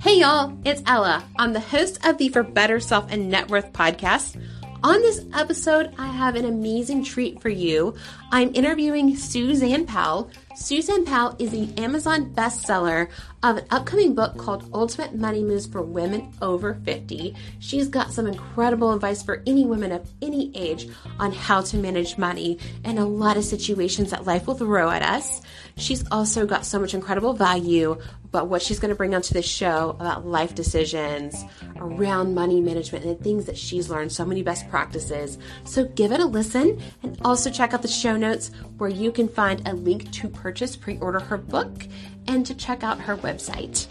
[0.00, 1.22] Hey y'all, it's Ella.
[1.38, 4.36] I'm the host of the For Better Self and Net Worth podcast.
[4.82, 7.94] On this episode, I have an amazing treat for you.
[8.32, 10.30] I'm interviewing Suzanne Powell.
[10.56, 13.10] Suzanne Powell is the Amazon bestseller
[13.42, 17.34] of an upcoming book called Ultimate Money Moves for Women Over 50.
[17.58, 20.88] She's got some incredible advice for any women of any age
[21.18, 25.02] on how to manage money and a lot of situations that life will throw at
[25.02, 25.42] us.
[25.76, 27.98] She's also got so much incredible value
[28.30, 31.44] about what she's going to bring onto the show about life decisions
[31.76, 35.36] around money management and the things that she's learned, so many best practices.
[35.64, 39.26] So give it a listen and also check out the show notes where you can
[39.26, 41.86] find a link to purchase, pre order her book,
[42.28, 43.88] and to check out her website.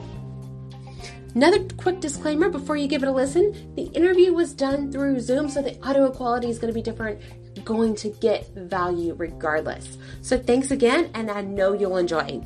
[1.35, 5.49] Another quick disclaimer before you give it a listen the interview was done through Zoom,
[5.49, 7.21] so the audio quality is going to be different.
[7.55, 9.97] You're going to get value regardless.
[10.21, 12.41] So thanks again, and I know you'll enjoy.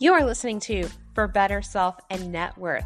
[0.00, 2.84] You are listening to For Better Self and Net Worth.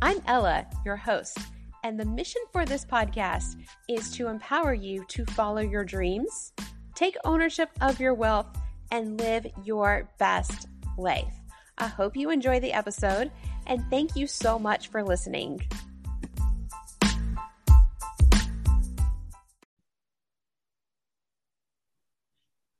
[0.00, 1.36] I'm Ella, your host,
[1.84, 3.56] and the mission for this podcast
[3.90, 6.54] is to empower you to follow your dreams,
[6.94, 8.46] take ownership of your wealth,
[8.90, 11.34] and live your best life.
[11.76, 13.30] I hope you enjoy the episode,
[13.66, 15.60] and thank you so much for listening.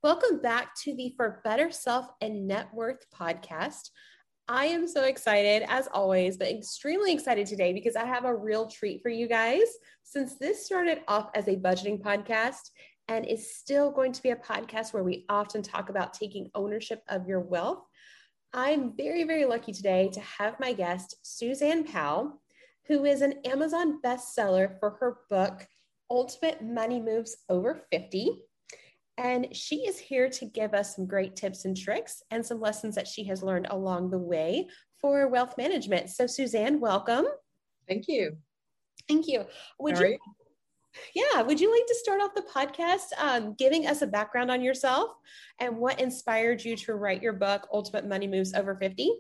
[0.07, 3.91] Welcome back to the For Better Self and Net Worth podcast.
[4.47, 8.69] I am so excited, as always, but extremely excited today because I have a real
[8.69, 9.65] treat for you guys.
[10.05, 12.71] Since this started off as a budgeting podcast
[13.09, 17.03] and is still going to be a podcast where we often talk about taking ownership
[17.09, 17.83] of your wealth,
[18.53, 22.41] I'm very, very lucky today to have my guest, Suzanne Powell,
[22.87, 25.67] who is an Amazon bestseller for her book,
[26.09, 28.46] Ultimate Money Moves Over 50.
[29.19, 32.95] And she is here to give us some great tips and tricks and some lessons
[32.97, 34.69] that she has learned along the way
[35.01, 36.11] for wealth management.
[36.11, 37.27] So, Suzanne, welcome.
[37.89, 38.37] Thank you.
[39.09, 39.47] Thank you.
[39.79, 40.19] Would you?
[41.15, 44.63] Yeah, would you like to start off the podcast um, giving us a background on
[44.63, 45.11] yourself
[45.59, 49.13] and what inspired you to write your book, Ultimate Money Moves Over 50?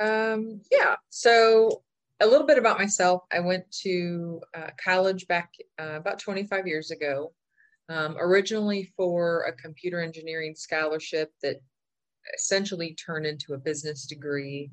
[0.00, 1.82] Um, yeah, so
[2.20, 3.22] a little bit about myself.
[3.32, 7.32] I went to uh, college back uh, about 25 years ago
[7.88, 11.60] um, originally for a computer engineering scholarship that
[12.34, 14.70] essentially turned into a business degree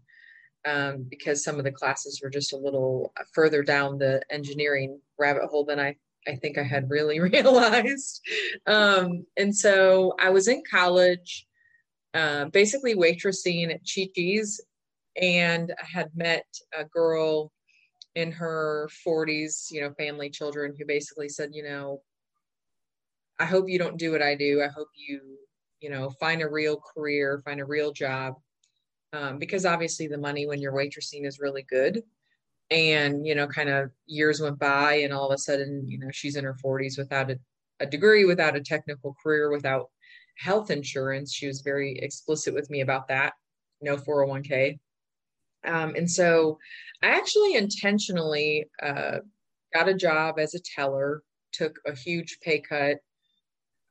[0.66, 5.44] um, because some of the classes were just a little further down the engineering rabbit
[5.46, 5.96] hole than I,
[6.28, 8.22] I think I had really realized.
[8.68, 11.48] Um, and so I was in college,
[12.14, 14.62] uh, basically waitressing at Chi-Chi's,
[15.20, 16.46] and I had met
[16.78, 17.52] a girl
[18.16, 22.02] in her 40s, you know, family, children, who basically said, you know,
[23.40, 24.62] I hope you don't do what I do.
[24.62, 25.22] I hope you,
[25.80, 28.36] you know, find a real career, find a real job.
[29.14, 32.04] Um, because obviously the money when you're waitressing is really good.
[32.70, 36.10] And, you know, kind of years went by and all of a sudden, you know,
[36.12, 37.40] she's in her 40s without a,
[37.80, 39.90] a degree, without a technical career, without
[40.38, 41.34] health insurance.
[41.34, 43.34] She was very explicit with me about that.
[43.82, 44.80] No 401k.
[45.66, 46.60] Um, and so
[47.02, 49.20] I actually intentionally uh,
[49.74, 53.00] got a job as a teller, took a huge pay cut,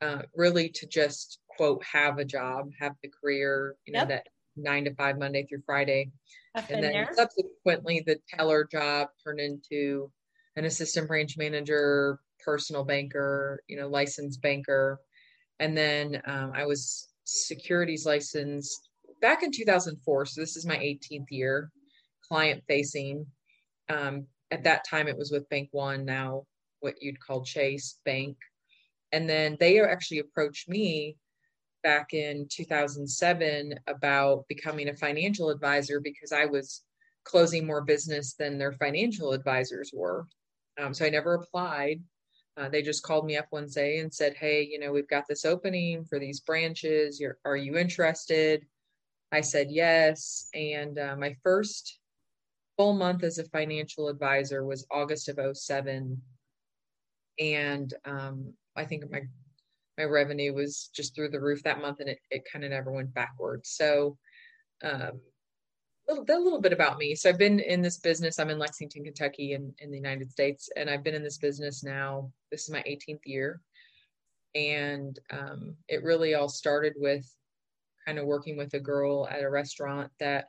[0.00, 4.08] uh, really to just quote have a job, have the career, you know, yep.
[4.08, 4.26] that
[4.56, 6.10] nine to five Monday through Friday.
[6.54, 7.10] I've and then there.
[7.12, 10.10] subsequently the teller job turned into
[10.56, 15.00] an assistant branch manager, personal banker, you know, licensed banker.
[15.60, 18.88] And then um, I was securities licensed
[19.20, 20.26] back in 2004.
[20.26, 21.70] So this is my 18th year
[22.26, 23.26] client facing.
[23.88, 26.44] Um, at that time, it was with Bank One, now
[26.80, 28.36] what you'd call Chase Bank
[29.12, 31.16] and then they actually approached me
[31.82, 36.82] back in 2007 about becoming a financial advisor because I was
[37.24, 40.26] closing more business than their financial advisors were.
[40.80, 42.02] Um, so I never applied.
[42.56, 45.24] Uh, they just called me up one day and said, "Hey, you know, we've got
[45.28, 47.20] this opening for these branches.
[47.20, 48.66] You're, are you interested?"
[49.30, 51.98] I said yes, and uh, my first
[52.76, 56.20] full month as a financial advisor was August of 07.
[57.38, 59.22] and um, I think my
[59.98, 62.92] my revenue was just through the roof that month, and it, it kind of never
[62.92, 63.70] went backwards.
[63.70, 64.16] So,
[64.84, 65.20] um,
[66.08, 67.16] little a little bit about me.
[67.16, 68.38] So I've been in this business.
[68.38, 71.82] I'm in Lexington, Kentucky, in in the United States, and I've been in this business
[71.82, 72.30] now.
[72.50, 73.60] This is my 18th year,
[74.54, 77.26] and um, it really all started with
[78.06, 80.46] kind of working with a girl at a restaurant that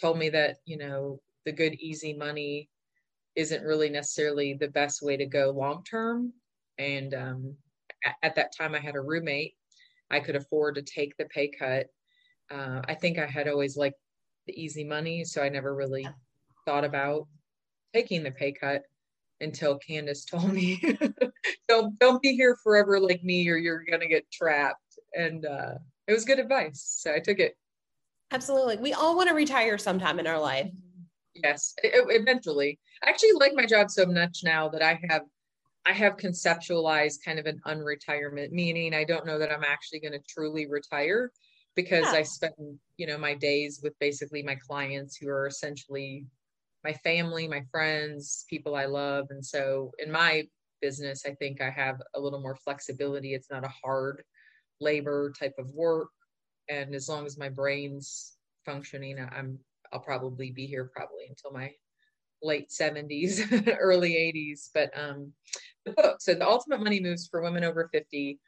[0.00, 2.70] told me that you know the good easy money
[3.36, 6.32] isn't really necessarily the best way to go long term
[6.78, 7.56] and um,
[8.04, 9.54] at, at, that time i had a roommate
[10.10, 11.86] i could afford to take the pay cut.
[12.50, 13.98] Uh, i think i had always liked
[14.46, 16.06] the easy money so i never really
[16.66, 17.26] thought about
[17.92, 18.82] taking the pay cut
[19.40, 20.80] until candace told me
[21.68, 24.80] don't don't be here forever like me or you're gonna get trapped.
[25.14, 25.74] And uh,
[26.08, 27.56] it was good advice so i took it.
[28.32, 28.78] Absolutely.
[28.78, 30.70] We all want to retire sometime in our life.
[31.34, 32.78] Yes eventually.
[33.04, 35.22] I actually like my job so much now that i have
[35.86, 40.12] i have conceptualized kind of an unretirement meaning i don't know that i'm actually going
[40.12, 41.30] to truly retire
[41.76, 42.18] because yeah.
[42.18, 42.54] i spend
[42.96, 46.26] you know my days with basically my clients who are essentially
[46.82, 50.44] my family my friends people i love and so in my
[50.80, 54.22] business i think i have a little more flexibility it's not a hard
[54.80, 56.08] labor type of work
[56.68, 59.58] and as long as my brain's functioning i'm
[59.94, 61.70] I'll probably be here probably until my
[62.42, 64.70] late 70s, early 80s.
[64.74, 65.32] But um,
[65.84, 68.38] the book, so the ultimate money moves for women over 50.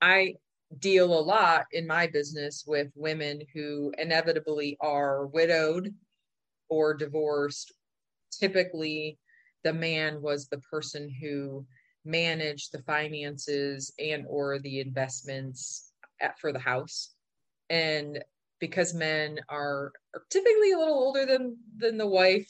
[0.00, 0.34] I
[0.78, 5.94] deal a lot in my business with women who inevitably are widowed
[6.68, 7.72] or divorced.
[8.32, 9.18] Typically,
[9.64, 11.64] the man was the person who
[12.04, 17.16] managed the finances and or the investments at, for the house
[17.68, 18.22] and
[18.60, 22.48] because men are, are typically a little older than than the wife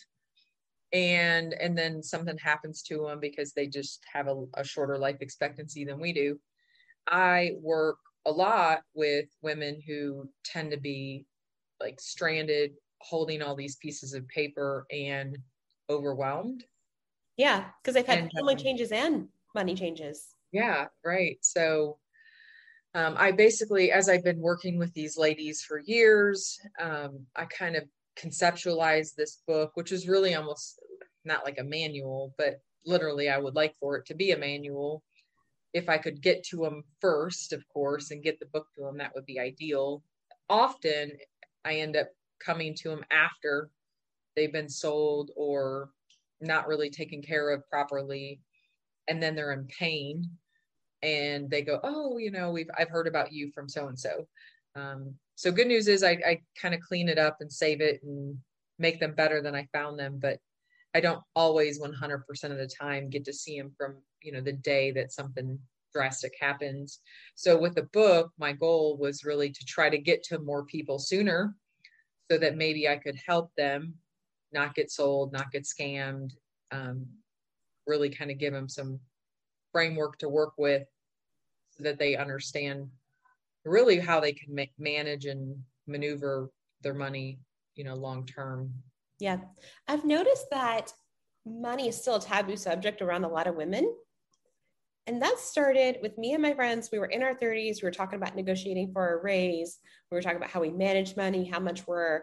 [0.92, 5.18] and and then something happens to them because they just have a, a shorter life
[5.20, 6.38] expectancy than we do.
[7.08, 11.26] I work a lot with women who tend to be
[11.80, 15.38] like stranded holding all these pieces of paper and
[15.90, 16.64] overwhelmed.
[17.36, 20.28] Yeah because they've had and, family um, changes and money changes.
[20.52, 21.38] Yeah right.
[21.42, 21.98] So
[22.96, 27.76] um, I basically, as I've been working with these ladies for years, um, I kind
[27.76, 27.84] of
[28.18, 30.80] conceptualized this book, which is really almost
[31.24, 35.02] not like a manual, but literally, I would like for it to be a manual.
[35.74, 38.98] If I could get to them first, of course, and get the book to them,
[38.98, 40.02] that would be ideal.
[40.48, 41.12] Often,
[41.64, 42.08] I end up
[42.38, 43.70] coming to them after
[44.34, 45.90] they've been sold or
[46.40, 48.40] not really taken care of properly,
[49.08, 50.30] and then they're in pain
[51.02, 54.26] and they go, oh, you know, we've I've heard about you from so and so.
[55.36, 58.38] So good news is I, I kind of clean it up and save it and
[58.78, 60.38] make them better than I found them, but
[60.94, 61.92] I don't always 100%
[62.44, 65.58] of the time get to see them from you know the day that something
[65.92, 67.00] drastic happens.
[67.34, 70.98] So with the book, my goal was really to try to get to more people
[70.98, 71.54] sooner,
[72.30, 73.94] so that maybe I could help them
[74.52, 76.30] not get sold, not get scammed,
[76.70, 77.06] um,
[77.86, 79.00] really kind of give them some
[79.70, 80.86] framework to work with
[81.76, 82.88] so that they understand
[83.66, 86.50] really how they can make, manage and maneuver
[86.82, 87.38] their money
[87.74, 88.72] you know long term.
[89.18, 89.38] Yeah.
[89.88, 90.92] I've noticed that
[91.44, 93.94] money is still a taboo subject around a lot of women.
[95.06, 96.88] And that started with me and my friends.
[96.90, 99.78] We were in our 30s we were talking about negotiating for a raise.
[100.10, 102.22] We were talking about how we manage money how much we're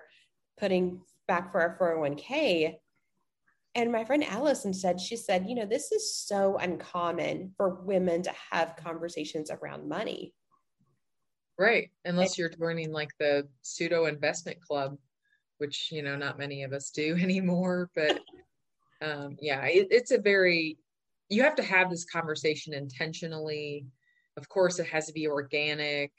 [0.60, 2.76] putting back for our 401k
[3.76, 8.22] and my friend Allison said, she said, you know, this is so uncommon for women
[8.24, 10.34] to have conversations around money.
[11.58, 11.92] Right.
[12.06, 14.98] Unless you're joining like the pseudo investment club,
[15.60, 17.90] which, you know, not many of us do anymore.
[17.96, 18.20] But
[19.02, 20.78] um, yeah, it, it's a very,
[21.30, 23.86] you have to have this conversation intentionally.
[24.38, 26.12] Of course, it has to be organic.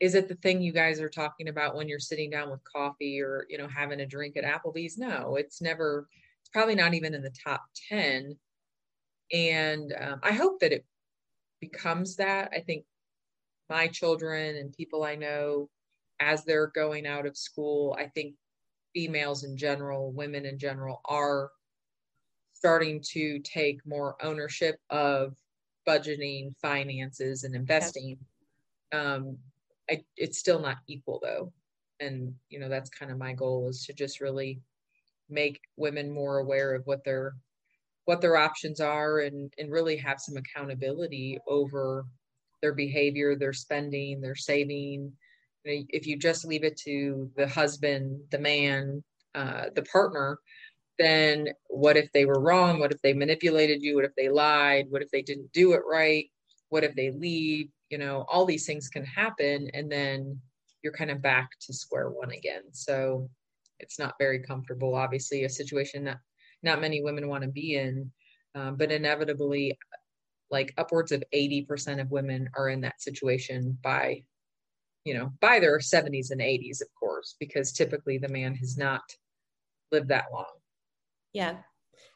[0.00, 3.20] Is it the thing you guys are talking about when you're sitting down with coffee
[3.20, 4.96] or, you know, having a drink at Applebee's?
[4.96, 6.06] No, it's never
[6.48, 8.36] it's probably not even in the top 10.
[9.32, 10.86] And um, I hope that it
[11.60, 12.50] becomes that.
[12.54, 12.84] I think
[13.68, 15.68] my children and people I know,
[16.20, 18.34] as they're going out of school, I think
[18.94, 21.50] females in general, women in general, are
[22.54, 25.34] starting to take more ownership of
[25.86, 28.18] budgeting, finances, and investing.
[28.92, 29.38] Um,
[29.90, 31.52] I, it's still not equal though,
[32.00, 34.60] and you know that's kind of my goal is to just really
[35.30, 37.34] make women more aware of what their
[38.06, 42.06] what their options are and and really have some accountability over
[42.62, 45.12] their behavior their spending their saving.
[45.64, 49.02] If you just leave it to the husband the man
[49.34, 50.38] uh, the partner
[50.98, 52.80] then what if they were wrong?
[52.80, 53.94] What if they manipulated you?
[53.94, 54.86] What if they lied?
[54.88, 56.28] What if they didn't do it right?
[56.70, 57.68] What if they leave?
[57.90, 60.40] You know all these things can happen and then
[60.82, 62.62] you're kind of back to square one again.
[62.72, 63.28] So
[63.80, 66.18] it's not very comfortable obviously a situation that
[66.62, 68.10] not many women want to be in
[68.54, 69.78] um, but inevitably
[70.50, 74.22] like upwards of 80% of women are in that situation by
[75.04, 79.02] you know by their 70s and 80s of course because typically the man has not
[79.92, 80.44] lived that long
[81.32, 81.58] Yeah.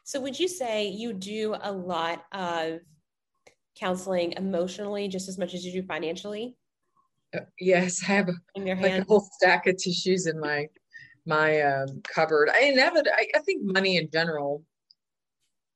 [0.03, 2.79] So would you say you do a lot of
[3.75, 6.57] counseling emotionally just as much as you do financially?
[7.35, 10.67] Uh, yes, I have a, in your like a whole stack of tissues in my
[11.25, 12.49] my um, cupboard.
[12.53, 12.99] I never.
[12.99, 14.63] I, I think money in general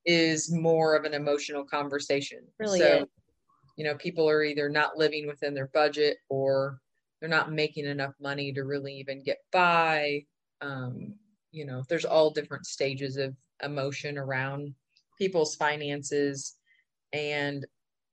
[0.08, 2.40] is more of an emotional conversation.
[2.58, 3.06] Really, so, is.
[3.76, 6.80] you know, people are either not living within their budget or
[7.20, 10.24] they're not making enough money to really even get by.
[10.62, 11.16] Um,
[11.52, 14.74] you know, there's all different stages of emotion around
[15.18, 16.56] people's finances,
[17.12, 17.66] and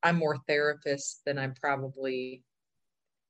[0.03, 2.43] I'm more therapist than I'm probably,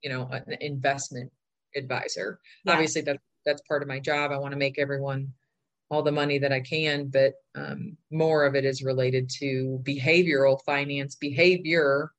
[0.03, 1.31] you know, an investment
[1.77, 2.41] advisor.
[2.65, 2.73] Yeah.
[2.73, 4.33] Obviously, that that's part of my job.
[4.33, 5.33] I want to make everyone
[5.95, 10.59] all the money that I can, but um, more of it is related to behavioral
[10.67, 12.11] finance, behavior,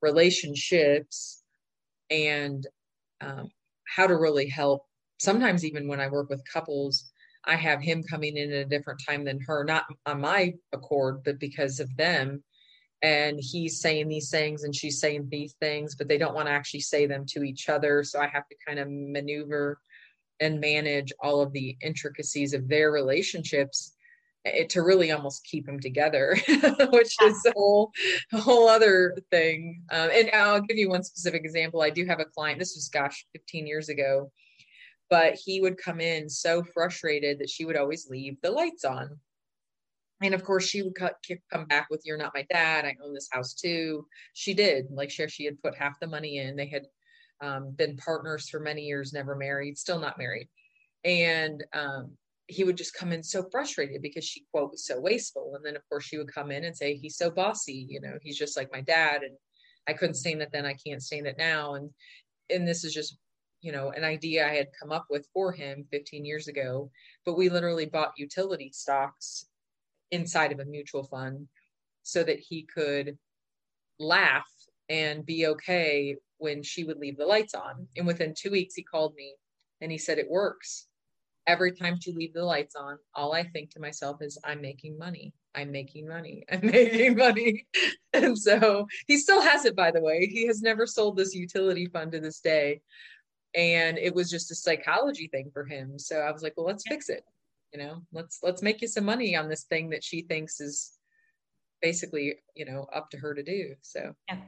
[0.00, 1.42] relationships,
[2.10, 2.66] and
[3.20, 3.50] um,
[3.86, 4.86] how to really help.
[5.20, 7.10] Sometimes, even when I work with couples,
[7.44, 11.22] I have him coming in at a different time than her, not on my accord,
[11.24, 12.42] but because of them.
[13.02, 16.52] And he's saying these things and she's saying these things, but they don't want to
[16.52, 18.02] actually say them to each other.
[18.02, 19.78] So I have to kind of maneuver
[20.40, 23.94] and manage all of the intricacies of their relationships
[24.44, 26.36] it, eh, to really almost keep them together,
[26.92, 27.92] which is a whole,
[28.32, 29.82] a whole other thing.
[29.90, 31.82] Um, and I'll give you one specific example.
[31.82, 34.30] I do have a client, this was, gosh, 15 years ago,
[35.10, 39.18] but he would come in so frustrated that she would always leave the lights on.
[40.20, 41.16] And of course, she would cut,
[41.52, 42.84] come back with, You're not my dad.
[42.84, 44.06] I own this house too.
[44.32, 44.86] She did.
[44.90, 46.56] Like, share, she had put half the money in.
[46.56, 46.86] They had
[47.40, 50.48] um, been partners for many years, never married, still not married.
[51.04, 52.12] And um,
[52.46, 55.52] he would just come in so frustrated because she, quote, was so wasteful.
[55.54, 57.86] And then, of course, she would come in and say, He's so bossy.
[57.88, 59.22] You know, he's just like my dad.
[59.22, 59.36] And
[59.86, 60.66] I couldn't stand it then.
[60.66, 61.74] I can't stand it now.
[61.74, 61.90] And,
[62.50, 63.18] and this is just,
[63.60, 66.90] you know, an idea I had come up with for him 15 years ago.
[67.24, 69.46] But we literally bought utility stocks
[70.10, 71.48] inside of a mutual fund
[72.02, 73.18] so that he could
[73.98, 74.48] laugh
[74.88, 77.86] and be okay when she would leave the lights on.
[77.96, 79.34] And within two weeks, he called me
[79.80, 80.86] and he said, It works.
[81.46, 84.98] Every time she leave the lights on, all I think to myself is, I'm making
[84.98, 85.32] money.
[85.54, 86.44] I'm making money.
[86.52, 87.66] I'm making money.
[88.12, 90.26] and so he still has it, by the way.
[90.26, 92.82] He has never sold this utility fund to this day.
[93.54, 95.98] And it was just a psychology thing for him.
[95.98, 97.24] So I was like, well, let's fix it.
[97.72, 100.92] You know, let's let's make you some money on this thing that she thinks is
[101.82, 103.74] basically, you know, up to her to do.
[103.82, 104.40] So yeah.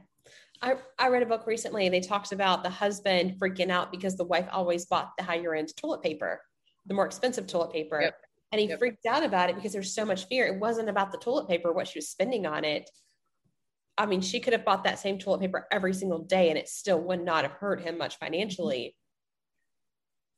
[0.61, 1.89] I, I read a book recently.
[1.89, 5.75] They talked about the husband freaking out because the wife always bought the higher end
[5.75, 6.41] toilet paper,
[6.85, 8.01] the more expensive toilet paper.
[8.01, 8.15] Yep.
[8.51, 8.79] And he yep.
[8.79, 10.45] freaked out about it because there's so much fear.
[10.45, 12.89] It wasn't about the toilet paper, what she was spending on it.
[13.97, 16.69] I mean, she could have bought that same toilet paper every single day and it
[16.69, 18.95] still would not have hurt him much financially.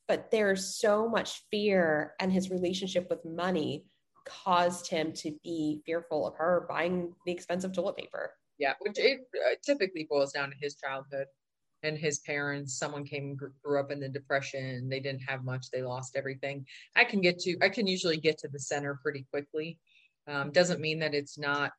[0.07, 3.85] But there's so much fear, and his relationship with money
[4.25, 9.21] caused him to be fearful of her buying the expensive toilet paper yeah which it
[9.35, 11.27] uh, typically boils down to his childhood
[11.83, 12.77] and his parents.
[12.79, 14.89] Someone came grew up in the depression.
[14.89, 15.69] They didn't have much.
[15.69, 16.65] They lost everything.
[16.95, 19.79] I can get to i can usually get to the center pretty quickly.
[20.27, 21.71] Um, doesn't mean that it's not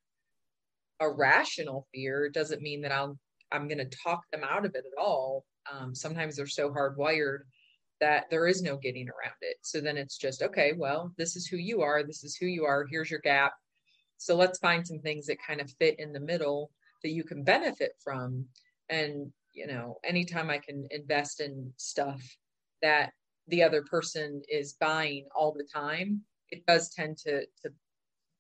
[1.00, 2.28] a rational fear.
[2.28, 3.19] Doesn't mean that i'll
[3.50, 5.45] i'm going to talk them out of it at all.
[5.73, 7.40] Um, sometimes they're so hardwired
[8.00, 9.57] that there is no getting around it.
[9.62, 12.02] So then it's just okay well this is who you are.
[12.04, 12.87] This is who you are.
[12.88, 13.54] Here's your gap
[14.18, 16.71] so let's find some things that kind of fit in the middle
[17.02, 18.47] that you can benefit from.
[18.88, 22.23] And, you know, anytime I can invest in stuff
[22.83, 23.12] that
[23.49, 27.73] the other person is buying all the time, it does tend to, to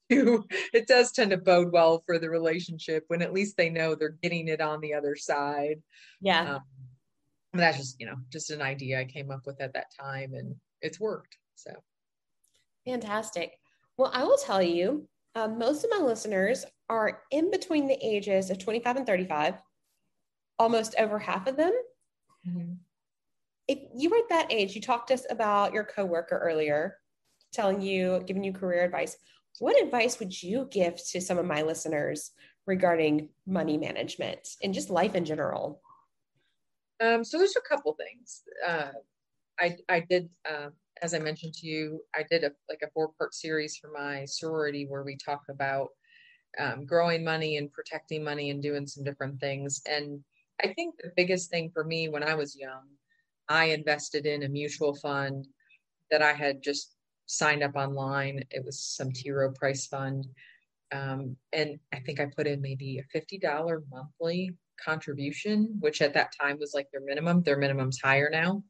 [0.08, 3.94] do, it does tend to bode well for the relationship when at least they know
[3.94, 5.82] they're getting it on the other side.
[6.20, 6.56] Yeah.
[6.56, 6.62] Um,
[7.52, 10.56] that's just, you know, just an idea I came up with at that time and
[10.80, 11.36] it's worked.
[11.54, 11.70] So
[12.84, 13.52] fantastic.
[13.96, 18.50] Well, I will tell you, um, most of my listeners are in between the ages
[18.50, 19.54] of 25 and 35,
[20.58, 21.72] almost over half of them.
[22.48, 22.74] Mm-hmm.
[23.66, 26.98] If you were at that age, you talked to us about your coworker earlier,
[27.52, 29.16] telling you, giving you career advice.
[29.58, 32.32] What advice would you give to some of my listeners
[32.66, 35.80] regarding money management and just life in general?
[37.00, 38.42] Um, so there's a couple things.
[38.66, 38.88] Uh,
[39.60, 40.70] I I did uh,
[41.02, 44.24] as I mentioned to you, I did a like a four part series for my
[44.24, 45.88] sorority where we talk about
[46.58, 49.82] um, growing money and protecting money and doing some different things.
[49.86, 50.20] And
[50.62, 52.84] I think the biggest thing for me when I was young,
[53.48, 55.46] I invested in a mutual fund
[56.10, 56.94] that I had just
[57.26, 58.44] signed up online.
[58.50, 59.30] It was some T.
[59.30, 60.26] Rowe Price fund.
[60.92, 66.32] Um, and I think I put in maybe a $50 monthly contribution, which at that
[66.40, 67.42] time was like their minimum.
[67.42, 68.62] Their minimum's higher now.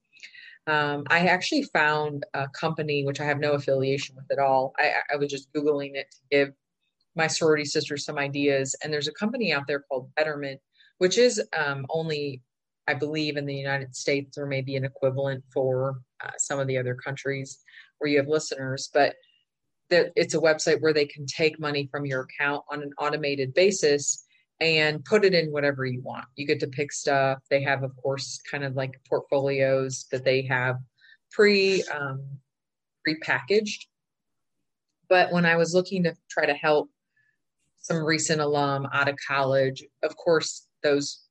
[0.66, 4.72] Um, I actually found a company which I have no affiliation with at all.
[4.78, 6.52] I, I was just Googling it to give
[7.14, 8.74] my sorority sisters some ideas.
[8.82, 10.60] And there's a company out there called Betterment,
[10.98, 12.42] which is um, only,
[12.88, 16.78] I believe, in the United States or maybe an equivalent for uh, some of the
[16.78, 17.58] other countries
[17.98, 18.90] where you have listeners.
[18.92, 19.16] But
[19.90, 24.24] it's a website where they can take money from your account on an automated basis
[24.60, 26.26] and put it in whatever you want.
[26.36, 27.38] You get to pick stuff.
[27.50, 30.76] They have, of course, kind of like portfolios that they have
[31.32, 32.22] pre um,
[33.04, 33.86] pre-packaged.
[35.08, 36.88] But when I was looking to try to help
[37.78, 41.24] some recent alum out of college, of course, those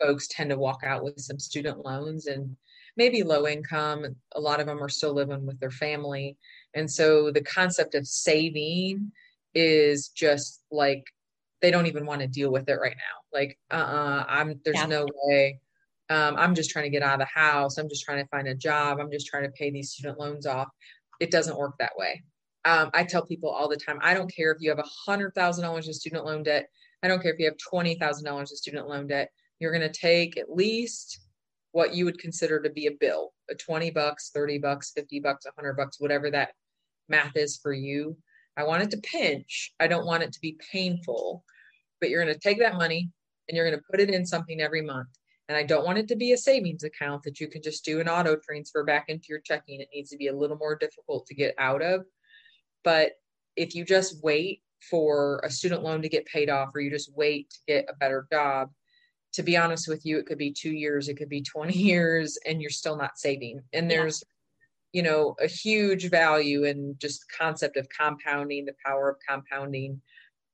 [0.00, 2.56] folks tend to walk out with some student loans and
[2.96, 4.04] maybe low income.
[4.34, 6.36] A lot of them are still living with their family.
[6.74, 9.12] And so the concept of saving
[9.54, 11.04] is just like
[11.64, 13.38] they don't even want to deal with it right now.
[13.38, 14.84] Like, uh, uh-uh, I'm there's yeah.
[14.84, 15.60] no way.
[16.10, 17.78] Um, I'm just trying to get out of the house.
[17.78, 18.98] I'm just trying to find a job.
[19.00, 20.68] I'm just trying to pay these student loans off.
[21.20, 22.22] It doesn't work that way.
[22.66, 23.98] Um, I tell people all the time.
[24.02, 26.68] I don't care if you have a hundred thousand dollars in student loan debt.
[27.02, 29.30] I don't care if you have twenty thousand dollars in student loan debt.
[29.58, 31.20] You're going to take at least
[31.72, 35.46] what you would consider to be a bill, a 20 bucks, 30 bucks, 50 bucks,
[35.46, 36.50] 100 bucks, whatever that
[37.08, 38.16] math is for you.
[38.56, 39.72] I want it to pinch.
[39.80, 41.42] I don't want it to be painful
[42.04, 43.08] but you're going to take that money
[43.48, 45.08] and you're going to put it in something every month.
[45.48, 47.98] And I don't want it to be a savings account that you can just do
[47.98, 49.80] an auto transfer back into your checking.
[49.80, 52.04] It needs to be a little more difficult to get out of.
[52.82, 53.12] But
[53.56, 57.10] if you just wait for a student loan to get paid off or you just
[57.16, 58.68] wait to get a better job,
[59.32, 62.36] to be honest with you, it could be two years, it could be 20 years,
[62.46, 63.62] and you're still not saving.
[63.72, 64.22] And there's,
[64.92, 65.00] yeah.
[65.00, 70.02] you know, a huge value in just concept of compounding, the power of compounding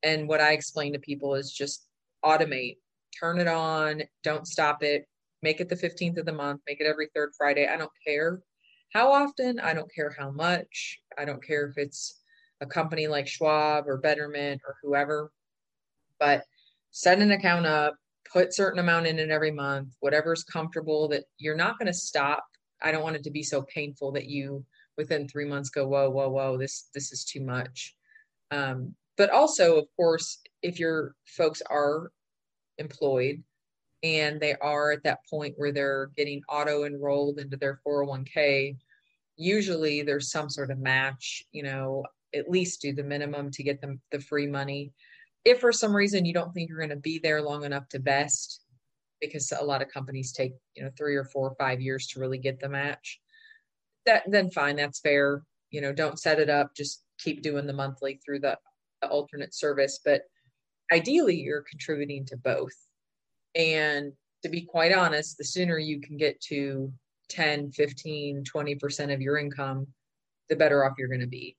[0.02, 1.86] and what I explain to people is just
[2.24, 2.76] automate,
[3.18, 5.06] turn it on, don't stop it,
[5.42, 7.66] make it the 15th of the month, make it every third Friday.
[7.66, 8.40] I don't care
[8.92, 12.20] how often, I don't care how much, I don't care if it's
[12.60, 15.32] a company like Schwab or Betterment or whoever,
[16.18, 16.44] but
[16.90, 17.94] set an account up,
[18.30, 22.44] put certain amount in it every month, whatever's comfortable that you're not going to stop.
[22.82, 24.64] I don't want it to be so painful that you
[24.96, 27.94] within three months go, whoa, whoa, whoa, this this is too much.
[28.50, 32.10] Um, but also, of course, if your folks are
[32.78, 33.42] employed
[34.02, 38.76] and they are at that point where they're getting auto enrolled into their 401k,
[39.36, 43.80] usually there's some sort of match, you know, at least do the minimum to get
[43.80, 44.92] them the free money.
[45.44, 47.98] If for some reason you don't think you're going to be there long enough to
[47.98, 48.62] vest,
[49.20, 52.20] because a lot of companies take, you know, three or four or five years to
[52.20, 53.20] really get the match,
[54.06, 55.42] that then fine, that's fair.
[55.70, 58.58] You know, don't set it up, just keep doing the monthly through the
[59.08, 60.22] alternate service, but
[60.92, 62.74] ideally you're contributing to both.
[63.54, 66.92] And to be quite honest, the sooner you can get to
[67.28, 69.86] 10, 15, 20% of your income,
[70.48, 71.56] the better off you're going to be.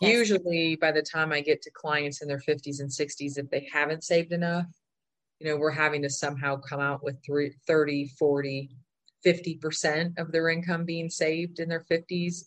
[0.00, 0.12] Yes.
[0.12, 3.68] Usually, by the time I get to clients in their 50s and 60s, if they
[3.72, 4.66] haven't saved enough,
[5.38, 8.70] you know, we're having to somehow come out with three, 30, 40,
[9.24, 12.44] 50% of their income being saved in their 50s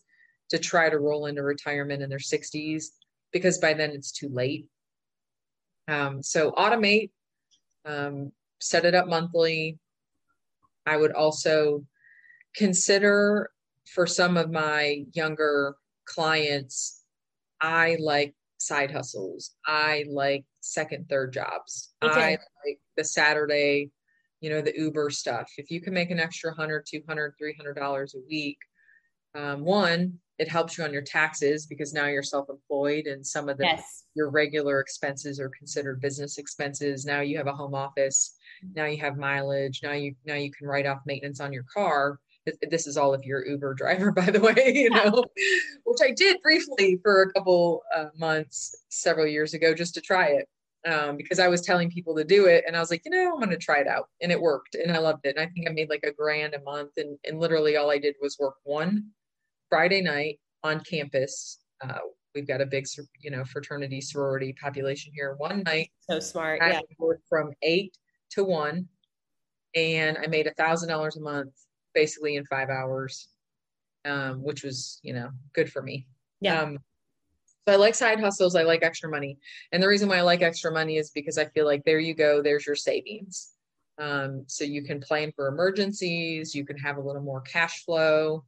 [0.50, 2.86] to try to roll into retirement in their 60s
[3.32, 4.68] because by then it's too late.
[5.88, 7.12] Um, so automate,
[7.86, 9.78] um, set it up monthly.
[10.86, 11.86] I would also
[12.56, 13.50] consider
[13.94, 17.04] for some of my younger clients,
[17.62, 19.52] I like side hustles.
[19.66, 21.94] I like second, third jobs.
[22.04, 22.34] Okay.
[22.34, 23.92] I like the Saturday,
[24.42, 25.52] you know, the Uber stuff.
[25.58, 28.58] If you can make an extra 100, 200, 300 dollars a week,
[29.36, 33.58] um, one, it helps you on your taxes because now you're self-employed and some of
[33.58, 34.04] the yes.
[34.14, 37.06] your regular expenses are considered business expenses.
[37.06, 38.36] Now you have a home office.
[38.76, 39.82] Now you have mileage.
[39.82, 42.20] Now you now you can write off maintenance on your car.
[42.70, 45.22] This is all if you're uber driver by the way you know
[45.84, 50.28] which i did briefly for a couple uh, months several years ago just to try
[50.28, 50.48] it
[50.90, 53.34] um, because i was telling people to do it and i was like you know
[53.34, 54.08] i'm going to try it out.
[54.22, 55.36] And it worked and i loved it.
[55.36, 57.98] And i think i made like a grand a month and, and literally all i
[57.98, 59.12] did was work one
[59.70, 61.60] Friday night on campus.
[61.82, 62.00] Uh,
[62.34, 62.86] we've got a big,
[63.20, 65.36] you know, fraternity sorority population here.
[65.38, 66.62] One night, so smart.
[66.62, 66.82] I yeah.
[67.00, 67.98] worked from eight
[68.32, 68.88] to one,
[69.76, 71.54] and I made a thousand dollars a month,
[71.94, 73.30] basically in five hours,
[74.06, 76.08] um, which was, you know, good for me.
[76.42, 76.62] Yeah.
[76.62, 76.80] Um,
[77.68, 78.56] so I like side hustles.
[78.56, 79.38] I like extra money,
[79.72, 82.14] and the reason why I like extra money is because I feel like there you
[82.14, 82.42] go.
[82.42, 83.52] There's your savings.
[84.00, 86.54] Um, so you can plan for emergencies.
[86.54, 88.46] You can have a little more cash flow.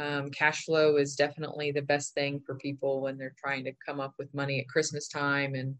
[0.00, 4.00] Um, cash flow is definitely the best thing for people when they're trying to come
[4.00, 5.74] up with money at Christmas time and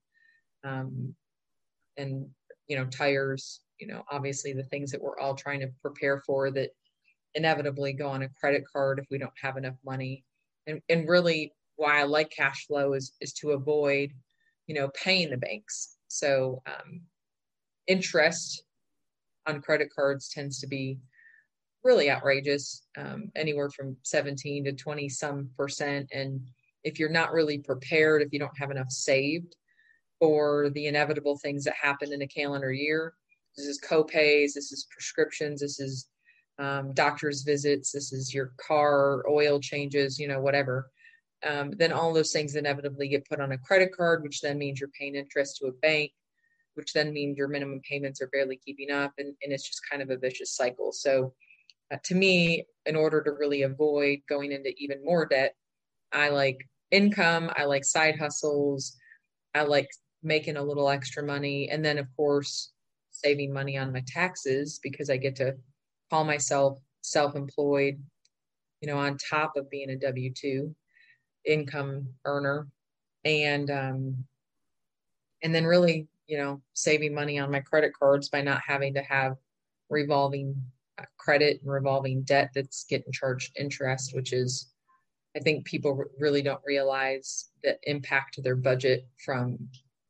[0.63, 1.15] um,
[1.97, 2.27] and
[2.69, 3.61] you know tires.
[3.79, 6.69] You know, obviously the things that we're all trying to prepare for that
[7.35, 10.23] inevitably go on a credit card if we don't have enough money.
[10.67, 14.13] And and really why I like cash flow is is to avoid,
[14.67, 15.97] you know, paying the banks.
[16.09, 17.01] So um,
[17.87, 18.65] interest
[19.47, 20.99] on credit cards tends to be
[21.83, 26.09] really outrageous, um, anywhere from 17 to 20 some percent.
[26.13, 26.41] And
[26.85, 29.57] if you're not really prepared, if you don't have enough saved
[30.19, 33.15] for the inevitable things that happen in a calendar year,
[33.57, 36.09] this is co-pays, this is prescriptions, this is
[36.59, 40.91] um, doctor's visits, this is your car oil changes, you know, whatever.
[41.47, 44.79] Um, then all those things inevitably get put on a credit card, which then means
[44.79, 46.13] you're paying interest to a bank,
[46.75, 50.03] which then means your minimum payments are barely keeping up, and, and it's just kind
[50.03, 50.93] of a vicious cycle.
[50.93, 51.33] So,
[51.93, 55.55] uh, to me, in order to really avoid going into even more debt,
[56.13, 58.97] I like income, I like side hustles,
[59.55, 59.89] I like
[60.23, 62.73] making a little extra money, and then of course
[63.11, 65.57] saving money on my taxes because I get to
[66.11, 68.01] call myself self-employed,
[68.81, 70.75] you know, on top of being a W two
[71.45, 72.67] income earner,
[73.25, 74.25] and um,
[75.43, 79.03] and then really, you know, saving money on my credit cards by not having to
[79.03, 79.37] have
[79.89, 80.55] revolving
[81.19, 84.73] credit and revolving debt that's getting charged interest, which is,
[85.37, 89.59] I think people really don't realize the impact to their budget from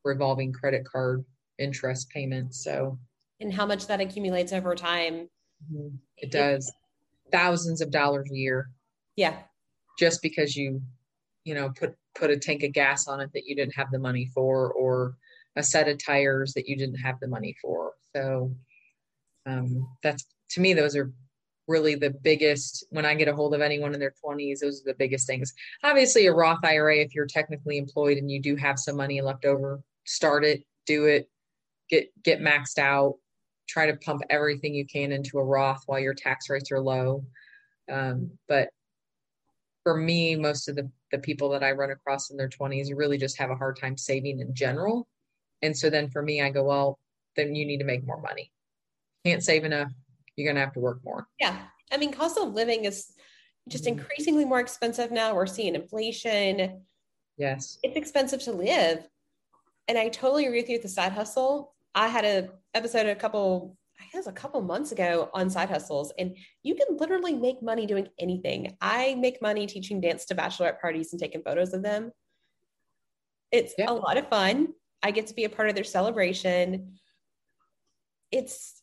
[0.04, 1.24] revolving credit card
[1.58, 2.64] interest payments.
[2.64, 2.98] So,
[3.40, 5.28] and how much that accumulates over time.
[5.72, 5.96] Mm-hmm.
[6.16, 6.72] It does
[7.30, 8.70] thousands of dollars a year.
[9.16, 9.36] Yeah.
[9.98, 10.80] Just because you,
[11.44, 13.98] you know, put put a tank of gas on it that you didn't have the
[13.98, 15.16] money for, or
[15.56, 17.92] a set of tires that you didn't have the money for.
[18.14, 18.54] So
[19.46, 21.12] um, that's to me, those are
[21.68, 24.86] really the biggest when I get a hold of anyone in their 20s, those are
[24.86, 25.52] the biggest things.
[25.84, 29.44] Obviously, a Roth IRA, if you're technically employed and you do have some money left
[29.44, 31.30] over, start it, do it,
[31.88, 33.14] get get maxed out,
[33.68, 37.24] try to pump everything you can into a Roth while your tax rates are low.
[37.90, 38.70] Um, but
[39.84, 43.16] for me, most of the, the people that I run across in their 20s really
[43.16, 45.08] just have a hard time saving in general.
[45.62, 46.98] And so then for me, I go, well,
[47.36, 48.52] then you need to make more money.
[49.24, 49.90] Can't save enough.
[50.40, 51.26] You're going to have to work more.
[51.38, 51.58] Yeah.
[51.92, 53.12] I mean, cost of living is
[53.68, 53.98] just mm-hmm.
[53.98, 55.34] increasingly more expensive now.
[55.34, 56.80] We're seeing inflation.
[57.36, 57.78] Yes.
[57.82, 59.06] It's expensive to live.
[59.86, 61.74] And I totally agree with you with the side hustle.
[61.94, 66.12] I had a episode a couple, I guess a couple months ago on side hustles,
[66.18, 68.76] and you can literally make money doing anything.
[68.80, 72.12] I make money teaching dance to bachelorette parties and taking photos of them.
[73.52, 73.90] It's yeah.
[73.90, 74.68] a lot of fun.
[75.02, 76.98] I get to be a part of their celebration.
[78.30, 78.79] It's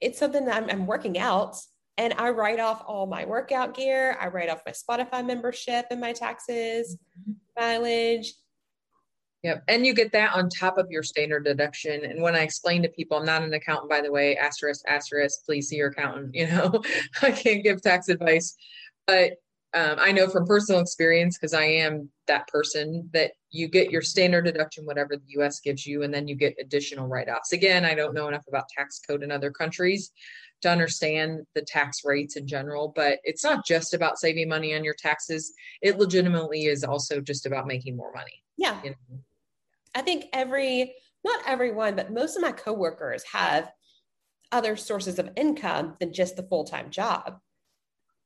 [0.00, 1.56] it's something that I'm, I'm working out
[1.96, 4.16] and I write off all my workout gear.
[4.20, 7.32] I write off my Spotify membership and my taxes, mm-hmm.
[7.56, 8.34] mileage.
[9.42, 9.64] Yep.
[9.68, 12.04] And you get that on top of your standard deduction.
[12.04, 15.44] And when I explain to people, I'm not an accountant, by the way, asterisk, asterisk,
[15.44, 16.34] please see your accountant.
[16.34, 16.82] You know,
[17.22, 18.56] I can't give tax advice.
[19.06, 19.34] But
[19.74, 24.02] um, I know from personal experience, because I am that person, that you get your
[24.02, 27.52] standard deduction, whatever the US gives you, and then you get additional write offs.
[27.52, 30.10] Again, I don't know enough about tax code in other countries
[30.62, 34.84] to understand the tax rates in general, but it's not just about saving money on
[34.84, 35.52] your taxes.
[35.82, 38.42] It legitimately is also just about making more money.
[38.56, 38.80] Yeah.
[38.82, 39.20] You know?
[39.94, 43.70] I think every, not everyone, but most of my coworkers have
[44.50, 47.38] other sources of income than just the full time job.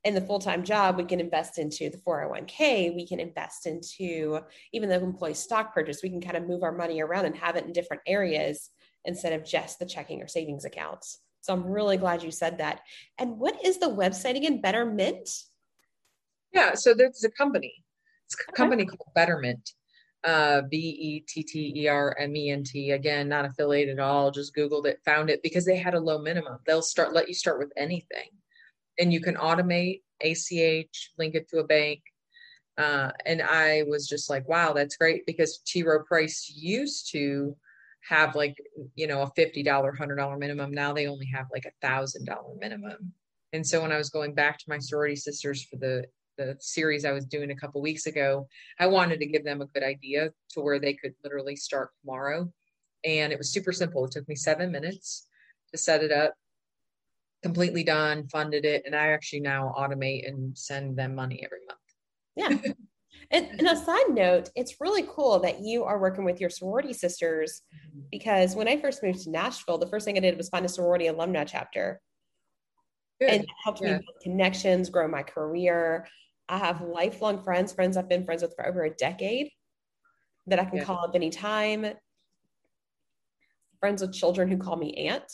[0.04, 4.40] In the full time job, we can invest into the 401k, we can invest into
[4.72, 6.02] even the employee stock purchase.
[6.02, 8.70] We can kind of move our money around and have it in different areas
[9.04, 11.18] instead of just the checking or savings accounts.
[11.40, 12.80] So I'm really glad you said that.
[13.18, 14.60] And what is the website again?
[14.60, 15.28] Betterment?
[16.52, 17.74] Yeah, so there's a company.
[18.26, 18.96] It's a company okay.
[18.96, 19.72] called Betterment
[20.24, 22.92] uh, B E T T E R M E N T.
[22.92, 24.30] Again, not affiliated at all.
[24.30, 26.58] Just Googled it, found it because they had a low minimum.
[26.66, 28.28] They'll start let you start with anything,
[28.98, 32.00] and you can automate ACH, link it to a bank.
[32.78, 35.82] Uh, and I was just like, wow, that's great because T.
[35.82, 37.56] Rowe Price used to
[38.08, 38.56] have like
[38.94, 40.72] you know a fifty dollar, hundred dollar minimum.
[40.72, 43.12] Now they only have like a thousand dollar minimum.
[43.52, 46.04] And so when I was going back to my sorority sisters for the
[46.38, 48.48] the series I was doing a couple weeks ago,
[48.80, 52.50] I wanted to give them a good idea to where they could literally start tomorrow.
[53.04, 54.04] And it was super simple.
[54.06, 55.28] It took me seven minutes
[55.72, 56.34] to set it up,
[57.42, 61.78] completely done, funded it, and I actually now automate and send them money every month.
[62.36, 62.72] Yeah.
[63.30, 66.92] and, and a side note, it's really cool that you are working with your sorority
[66.92, 68.00] sisters mm-hmm.
[68.10, 70.68] because when I first moved to Nashville, the first thing I did was find a
[70.68, 72.00] sorority alumni chapter.
[73.20, 73.30] Good.
[73.30, 73.94] And it helped yeah.
[73.94, 76.06] me build connections, grow my career.
[76.48, 79.50] I have lifelong friends, friends I've been friends with for over a decade
[80.46, 80.84] that I can yeah.
[80.84, 81.86] call up anytime.
[83.80, 85.30] Friends with children who call me aunt.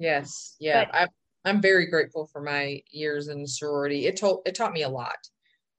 [0.00, 0.56] Yes.
[0.58, 0.86] Yeah.
[0.90, 1.10] But,
[1.44, 4.06] I'm very grateful for my years in sorority.
[4.06, 5.16] It told it taught me a lot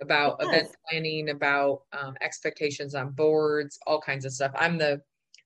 [0.01, 4.51] about event planning, about um, expectations on boards, all kinds of stuff.
[4.55, 5.01] I'm the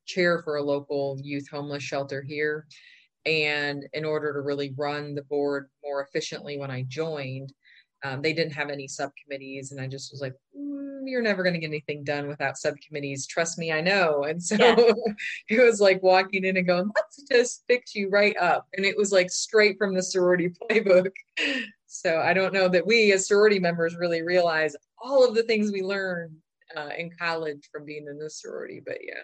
[0.06, 2.66] chair for a local youth homeless shelter here.
[3.26, 7.52] And in order to really run the board more efficiently when I joined,
[8.06, 9.72] um, they didn't have any subcommittees.
[9.72, 13.26] And I just was like, mm, you're never going to get anything done without subcommittees.
[13.26, 14.24] Trust me, I know.
[14.24, 14.76] And so yeah.
[15.50, 18.68] it was like walking in and going, let's just fix you right up.
[18.76, 21.12] And it was like straight from the sorority playbook.
[21.88, 25.72] So I don't know that we as sorority members really realize all of the things
[25.72, 26.36] we learn
[26.76, 28.82] uh, in college from being in the sorority.
[28.86, 29.22] But yeah.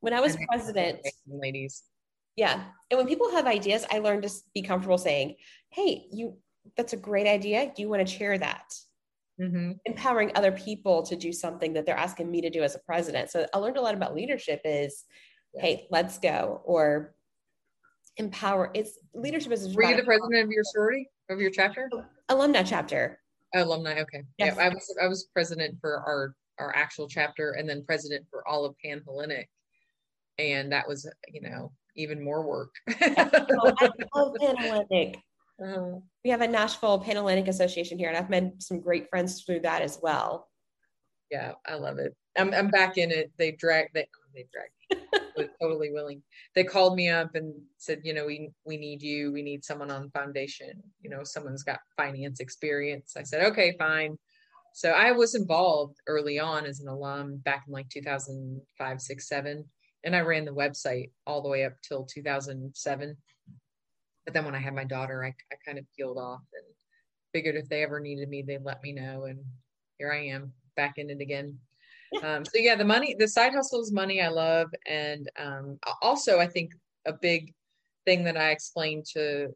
[0.00, 1.84] When I was president, ladies.
[2.36, 2.64] Yeah.
[2.90, 5.36] And when people have ideas, I learned to be comfortable saying,
[5.70, 6.36] Hey, you,
[6.76, 7.72] that's a great idea.
[7.74, 8.74] Do you want to chair that?
[9.40, 9.72] Mm-hmm.
[9.84, 13.30] Empowering other people to do something that they're asking me to do as a president.
[13.30, 15.04] So I learned a lot about leadership is,
[15.54, 15.62] yeah.
[15.62, 16.62] Hey, let's go.
[16.64, 17.14] Or
[18.16, 18.70] empower.
[18.74, 19.74] It's leadership is.
[19.74, 21.90] Were you the president of your sorority, of your chapter?
[22.28, 23.18] Alumni chapter.
[23.54, 24.00] alumni.
[24.00, 24.22] Okay.
[24.38, 24.54] Yes.
[24.56, 24.64] Yeah.
[24.64, 28.64] I was, I was president for our, our actual chapter and then president for all
[28.64, 29.48] of Panhellenic
[30.38, 32.74] and that was you know even more work.
[32.90, 35.18] oh, I love Panhellenic.
[35.62, 36.00] Uh-huh.
[36.24, 39.82] We have a Nashville Panhellenic Association here, and I've met some great friends through that
[39.82, 40.48] as well.
[41.30, 42.14] Yeah, I love it.
[42.36, 43.32] I'm I'm back in it.
[43.38, 45.04] They drag they they drag
[45.36, 46.22] was totally willing.
[46.54, 49.32] They called me up and said, you know, we we need you.
[49.32, 50.82] We need someone on foundation.
[51.00, 53.14] You know, someone's got finance experience.
[53.16, 54.18] I said, okay, fine.
[54.74, 59.64] So I was involved early on as an alum back in like 2005, six, seven
[60.04, 63.16] and I ran the website all the way up till 2007.
[64.24, 66.64] But then when I had my daughter, I, I kind of peeled off and
[67.32, 69.24] figured if they ever needed me, they'd let me know.
[69.24, 69.38] And
[69.98, 71.58] here I am back in it again.
[72.22, 74.72] Um, so yeah, the money, the side hustle is money I love.
[74.86, 76.72] And um, also, I think
[77.06, 77.52] a big
[78.04, 79.48] thing that I explain to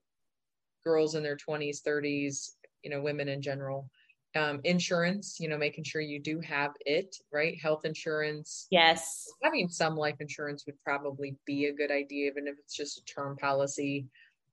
[0.85, 3.89] girls in their 20s, 30s, you know, women in general,
[4.37, 7.61] um, insurance, you know, making sure you do have it, right?
[7.61, 8.67] Health insurance.
[8.71, 9.27] Yes.
[9.43, 13.05] Having some life insurance would probably be a good idea, even if it's just a
[13.05, 14.07] term policy.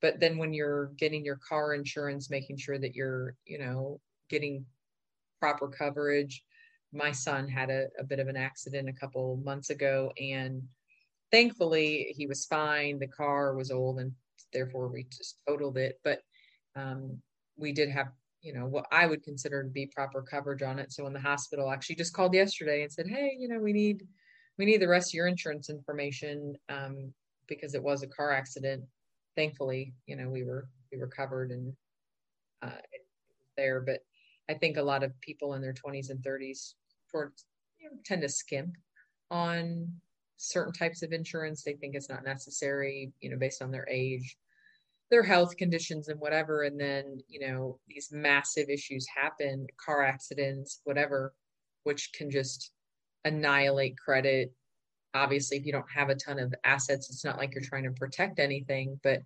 [0.06, 4.64] But then when you're getting your car insurance, making sure that you're, you know, getting
[5.40, 6.44] proper coverage.
[6.94, 10.62] My son had a, a bit of an accident a couple months ago, and
[11.32, 13.00] thankfully he was fine.
[13.00, 14.12] The car was old, and
[14.54, 16.00] therefore we just totaled it.
[16.04, 16.20] But
[16.76, 17.18] um,
[17.58, 18.10] we did have
[18.44, 20.94] you know what I would consider to be proper coverage on it.
[20.94, 24.04] So when the hospital actually just called yesterday and said, "Hey, you know, we need
[24.60, 27.12] we need the rest of your insurance information um,
[27.48, 28.84] because it was a car accident."
[29.36, 31.74] Thankfully, you know, we were we were covered and
[32.62, 32.82] uh,
[33.58, 33.82] there.
[33.82, 34.00] But
[34.50, 36.76] I think a lot of people in their 20s and 30s
[37.12, 37.46] towards
[37.80, 38.76] you know, tend to skimp
[39.32, 39.88] on
[40.38, 41.64] certain types of insurance.
[41.64, 44.38] They think it's not necessary, you know, based on their age
[45.12, 50.82] their health conditions and whatever and then you know these massive issues happen car accidents
[50.84, 51.34] whatever
[51.84, 52.72] which can just
[53.24, 54.54] annihilate credit
[55.16, 57.92] obviously if you don't have a ton of assets it's not like you're trying to
[57.92, 59.22] protect anything but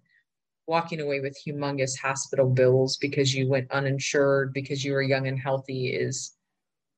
[0.67, 5.39] walking away with humongous hospital bills because you went uninsured because you were young and
[5.39, 6.36] healthy is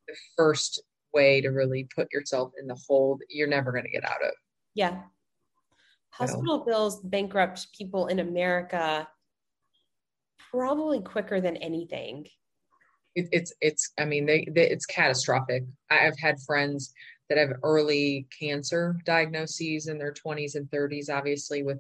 [0.08, 3.90] the first way to really put yourself in the hole that you're never going to
[3.90, 4.32] get out of
[4.76, 5.02] yeah
[6.10, 9.08] hospital bills bankrupt people in America
[10.52, 12.28] probably quicker than anything.
[13.16, 15.64] It, it's it's I mean they, they it's catastrophic.
[15.90, 16.94] I've had friends
[17.32, 21.80] that have early cancer diagnoses in their 20s and 30s, obviously with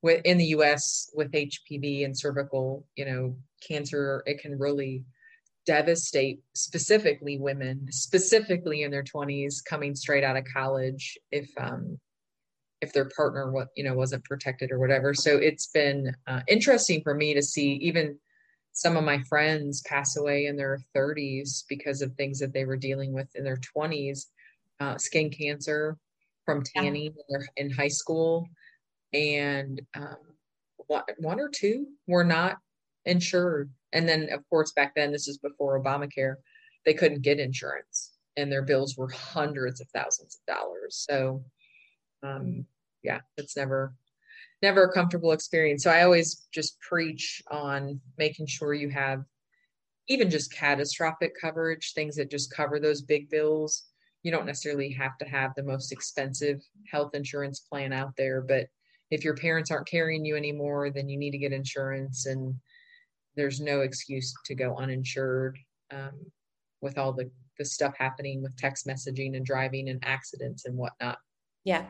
[0.00, 1.10] with in the U.S.
[1.12, 3.36] with HPV and cervical, you know,
[3.66, 4.22] cancer.
[4.26, 5.02] It can really
[5.66, 11.18] devastate specifically women, specifically in their 20s, coming straight out of college.
[11.32, 11.98] If um,
[12.80, 17.00] if their partner what you know wasn't protected or whatever so it's been uh, interesting
[17.00, 18.18] for me to see even
[18.72, 22.76] some of my friends pass away in their 30s because of things that they were
[22.76, 24.26] dealing with in their 20s
[24.82, 25.96] uh, skin cancer
[26.44, 27.38] from tanning yeah.
[27.56, 28.48] in, high school
[29.12, 30.16] and um,
[30.86, 32.56] one, one or two were not
[33.04, 36.34] insured and then of course back then this is before obamacare
[36.84, 41.42] they couldn't get insurance and their bills were hundreds of thousands of dollars so
[42.22, 42.66] um,
[43.02, 43.94] yeah, it's never
[44.62, 45.82] never a comfortable experience.
[45.82, 49.24] So I always just preach on making sure you have
[50.08, 53.88] even just catastrophic coverage, things that just cover those big bills.
[54.22, 58.66] You don't necessarily have to have the most expensive health insurance plan out there, but
[59.10, 62.54] if your parents aren't carrying you anymore, then you need to get insurance and
[63.36, 65.58] there's no excuse to go uninsured
[65.90, 66.12] um,
[66.80, 71.18] with all the, the stuff happening with text messaging and driving and accidents and whatnot.
[71.64, 71.86] Yeah,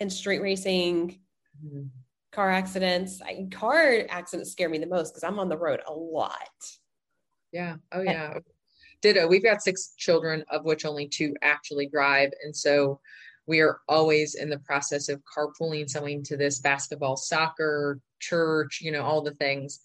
[0.00, 1.18] and street racing,
[1.64, 1.86] mm-hmm.
[2.32, 3.20] car accidents.
[3.22, 6.38] I, car accidents scare me the most because I'm on the road a lot.
[7.52, 7.76] Yeah.
[7.92, 8.38] Oh, yeah.
[9.06, 9.28] Ditto.
[9.28, 12.30] We've got six children, of which only two actually drive.
[12.42, 12.98] And so
[13.46, 18.90] we are always in the process of carpooling someone to this basketball, soccer, church, you
[18.90, 19.78] know, all the things.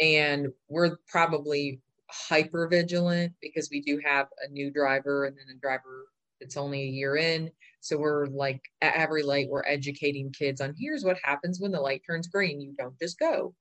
[0.00, 5.58] And we're probably hyper vigilant because we do have a new driver and then a
[5.58, 7.50] driver that's only a year in.
[7.80, 11.80] So we're like at every light, we're educating kids on here's what happens when the
[11.80, 12.60] light turns green.
[12.60, 13.54] You don't just go.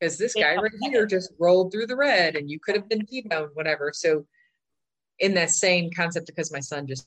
[0.00, 3.06] Because this guy right here just rolled through the red and you could have been
[3.06, 3.92] T-boned, whatever.
[3.94, 4.26] So
[5.18, 7.06] in that same concept, because my son just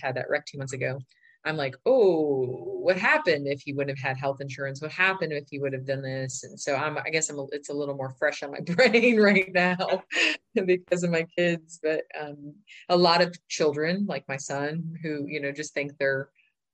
[0.00, 0.98] had that wreck two months ago,
[1.44, 2.44] I'm like, oh,
[2.82, 4.82] what happened if he would have had health insurance?
[4.82, 6.44] What happened if he would have done this?
[6.44, 9.18] And so I'm, I guess I'm, a, it's a little more fresh on my brain
[9.18, 10.02] right now
[10.66, 11.80] because of my kids.
[11.82, 12.54] But um,
[12.88, 16.28] a lot of children, like my son, who you know just think they're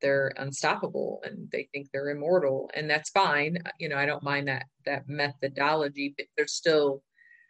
[0.05, 3.57] they're unstoppable and they think they're immortal, and that's fine.
[3.64, 7.03] Uh, you know, I don't mind that that methodology, but there's still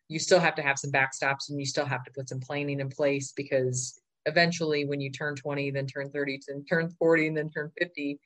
[0.07, 2.79] you still have to have some backstops and you still have to put some planning
[2.79, 7.37] in place because eventually when you turn 20 then turn 30 then turn 40 and
[7.37, 8.21] then turn 50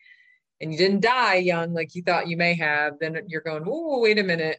[0.60, 4.00] and you didn't die young like you thought you may have then you're going oh
[4.00, 4.58] wait a minute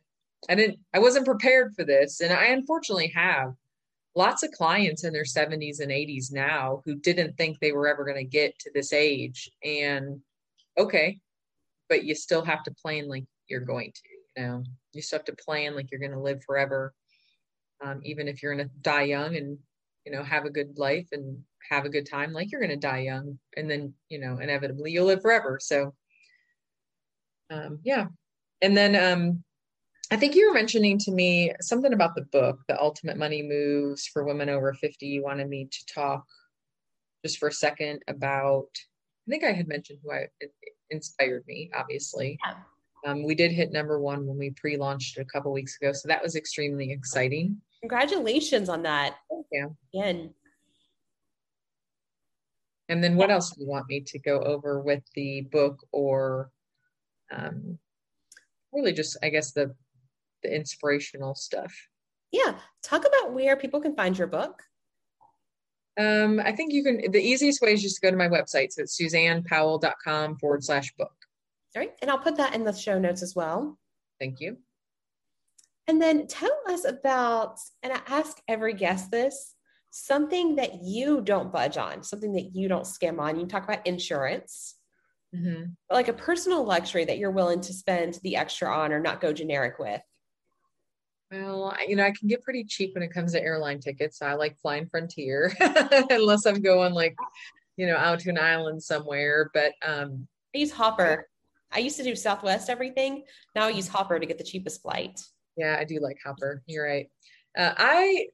[0.50, 3.54] i didn't i wasn't prepared for this and i unfortunately have
[4.16, 8.04] lots of clients in their 70s and 80s now who didn't think they were ever
[8.04, 10.20] going to get to this age and
[10.78, 11.20] okay
[11.88, 14.02] but you still have to plan like you're going to
[14.38, 14.64] you know?
[14.94, 16.94] You still have to plan like you're going to live forever
[17.84, 19.58] um, even if you're going to die young and
[20.06, 21.38] you know have a good life and
[21.70, 24.92] have a good time like you're going to die young and then you know inevitably
[24.92, 25.94] you'll live forever so
[27.50, 28.08] um yeah.
[28.62, 29.44] And then um
[30.12, 34.08] i think you were mentioning to me something about the book the ultimate money moves
[34.08, 36.26] for women over 50 you wanted me to talk
[37.24, 38.70] just for a second about
[39.28, 40.28] i think i had mentioned who i
[40.90, 42.56] inspired me obviously yeah.
[43.06, 46.22] Um, we did hit number one when we pre-launched a couple weeks ago so that
[46.22, 49.18] was extremely exciting Congratulations on that.
[49.30, 49.76] Thank you.
[49.94, 50.34] Again.
[52.90, 56.52] And then what else do you want me to go over with the book or
[57.32, 57.78] um,
[58.74, 59.76] really just, I guess, the,
[60.44, 61.74] the inspirational stuff?
[62.32, 62.56] Yeah.
[62.84, 64.62] Talk about where people can find your book.
[66.00, 68.72] Um, I think you can, the easiest way is just to go to my website.
[68.72, 71.12] So it's suzannepowell.com forward slash book.
[71.76, 71.94] All right.
[72.02, 73.78] And I'll put that in the show notes as well.
[74.20, 74.58] Thank you.
[75.88, 79.56] And then tell us about, and I ask every guest this,
[79.90, 83.40] something that you don't budge on, something that you don't skim on.
[83.40, 84.76] You talk about insurance,
[85.36, 85.72] mm-hmm.
[85.90, 89.34] like a personal luxury that you're willing to spend the extra on or not go
[89.34, 90.02] generic with.
[91.32, 94.22] Well, you know, I can get pretty cheap when it comes to airline tickets.
[94.22, 95.54] I like flying Frontier,
[96.10, 97.16] unless I'm going like,
[97.78, 99.52] you know, out to an island somewhere.
[99.54, 101.28] But um, I use Hopper.
[101.72, 103.24] I used to do Southwest everything.
[103.56, 105.22] Now I use Hopper to get the cheapest flight.
[105.56, 106.64] Yeah, I do like Hopper.
[106.66, 107.08] You're right.
[107.56, 108.28] Uh, I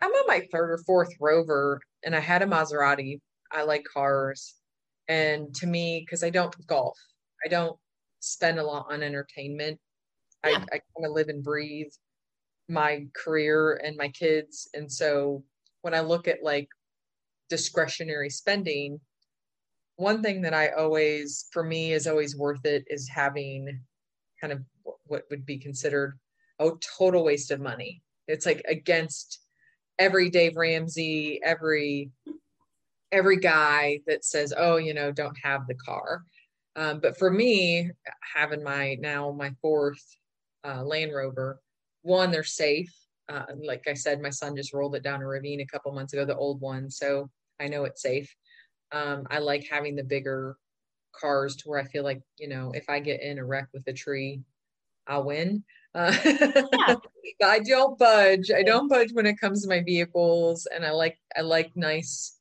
[0.00, 3.20] I'm on my third or fourth Rover, and I had a Maserati.
[3.50, 4.54] I like cars,
[5.08, 6.98] and to me, because I don't golf,
[7.44, 7.76] I don't
[8.20, 9.80] spend a lot on entertainment.
[10.44, 10.58] Yeah.
[10.72, 11.90] I, I kind of live and breathe
[12.68, 15.44] my career and my kids, and so
[15.82, 16.68] when I look at like
[17.48, 19.00] discretionary spending,
[19.96, 23.80] one thing that I always, for me, is always worth it is having
[24.40, 24.60] kind of
[25.04, 26.18] what would be considered
[26.58, 28.02] a total waste of money.
[28.28, 29.40] It's like against
[29.98, 32.10] every Dave Ramsey, every
[33.12, 36.24] every guy that says, "Oh, you know, don't have the car."
[36.74, 37.90] Um, but for me,
[38.34, 40.02] having my now my fourth
[40.64, 41.60] uh, Land Rover,
[42.06, 42.94] one they're safe.
[43.28, 46.12] Uh, like I said, my son just rolled it down a ravine a couple months
[46.12, 47.28] ago, the old one, so
[47.60, 48.32] I know it's safe.
[48.92, 50.56] Um, I like having the bigger
[51.12, 53.86] cars to where I feel like you know if I get in a wreck with
[53.88, 54.42] a tree,
[55.06, 55.64] I'll win.
[55.94, 56.94] Uh, yeah.
[57.42, 58.50] I don't budge.
[58.50, 62.38] I don't budge when it comes to my vehicles, and I like I like nice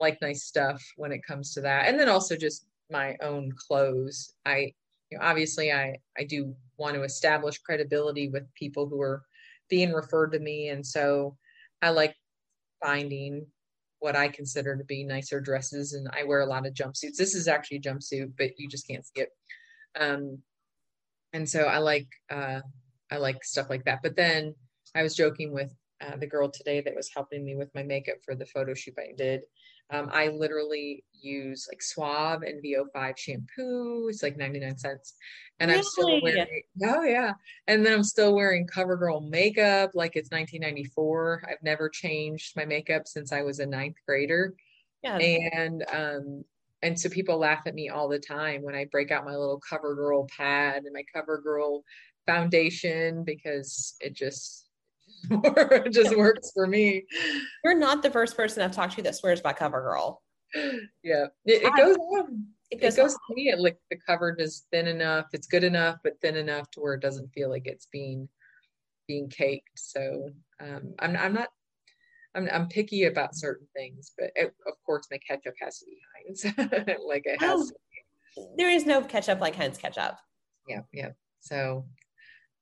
[0.00, 1.88] like nice stuff when it comes to that.
[1.88, 4.34] And then also just my own clothes.
[4.46, 4.72] I
[5.10, 9.22] you know, obviously I I do want to establish credibility with people who are
[9.68, 11.36] being referred to me, and so
[11.82, 12.14] I like
[12.82, 13.46] finding
[14.00, 17.16] what I consider to be nicer dresses, and I wear a lot of jumpsuits.
[17.16, 19.30] This is actually a jumpsuit, but you just can't see it.
[19.98, 20.38] Um,
[21.32, 22.60] and so I like uh,
[23.10, 24.00] I like stuff like that.
[24.02, 24.54] But then
[24.94, 28.16] I was joking with uh, the girl today that was helping me with my makeup
[28.24, 29.42] for the photo shoot I did.
[29.90, 34.08] Um, I literally use like Suave and VO5 shampoo.
[34.08, 35.14] It's like 99 cents.
[35.60, 35.78] And really?
[35.78, 37.32] I'm still wearing, oh yeah.
[37.66, 41.44] And then I'm still wearing CoverGirl makeup like it's 1994.
[41.48, 44.54] I've never changed my makeup since I was a ninth grader.
[45.02, 45.18] Yeah.
[45.18, 46.44] And, um,
[46.82, 49.60] and so people laugh at me all the time when I break out my little
[49.70, 51.82] CoverGirl pad and my CoverGirl
[52.26, 54.63] foundation because it just
[55.30, 57.04] it just works for me.
[57.64, 60.16] You're not the first person I've talked to that swears by CoverGirl.
[61.02, 62.46] Yeah, it, it goes on.
[62.70, 63.50] It goes, it goes to me.
[63.50, 65.26] It, like the cover is thin enough.
[65.32, 68.28] It's good enough, but thin enough to where it doesn't feel like it's being
[69.06, 69.70] being caked.
[69.76, 71.48] So um, I'm I'm not
[72.34, 75.98] I'm I'm picky about certain things, but it, of course my ketchup has to be
[76.14, 76.44] Heinz,
[77.06, 77.72] like it has.
[78.36, 80.18] Oh, there is no ketchup like Heinz ketchup.
[80.68, 81.10] Yeah, yeah.
[81.40, 81.84] So,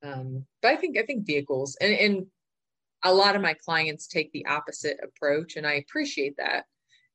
[0.02, 2.26] um, but I think I think vehicles and and
[3.04, 6.64] a lot of my clients take the opposite approach, and I appreciate that.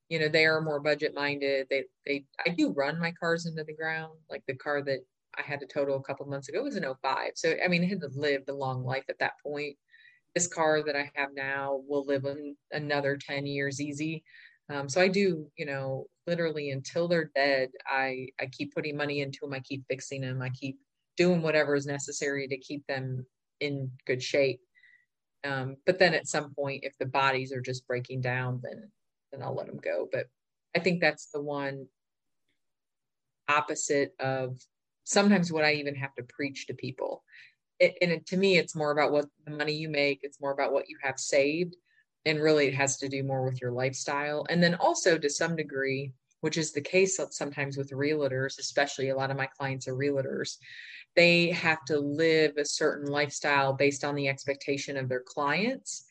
[0.09, 1.67] You know, they are more budget minded.
[1.69, 4.99] They they I do run my cars into the ground, like the car that
[5.37, 7.31] I had to total a couple months ago was an 05.
[7.35, 9.77] So I mean, it had lived a long life at that point
[10.37, 12.23] this car that I have now will live
[12.71, 14.23] another 10 years easy.
[14.69, 19.21] Um, so I do, you know, literally until they're dead, I, I keep putting money
[19.21, 19.53] into them.
[19.53, 20.43] I keep fixing them.
[20.43, 20.77] I keep
[21.15, 23.25] doing whatever is necessary to keep them
[23.61, 24.59] in good shape.
[25.47, 28.91] Um, but then at some point, if the bodies are just breaking down, then,
[29.31, 30.07] then I'll let them go.
[30.11, 30.27] But
[30.75, 31.87] I think that's the one
[33.47, 34.59] opposite of
[35.05, 37.23] sometimes what I even have to preach to people
[37.79, 40.19] it, and it, to me, it's more about what the money you make.
[40.23, 41.75] It's more about what you have saved,
[42.25, 44.45] and really, it has to do more with your lifestyle.
[44.49, 49.15] And then also, to some degree, which is the case sometimes with realtors, especially a
[49.15, 50.57] lot of my clients are realtors,
[51.17, 56.05] they have to live a certain lifestyle based on the expectation of their clients.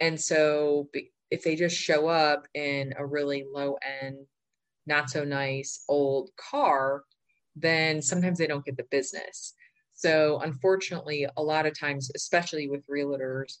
[0.00, 0.88] And so,
[1.30, 4.16] if they just show up in a really low end,
[4.86, 7.04] not so nice old car,
[7.54, 9.54] then sometimes they don't get the business.
[9.94, 13.58] So, unfortunately, a lot of times, especially with realtors,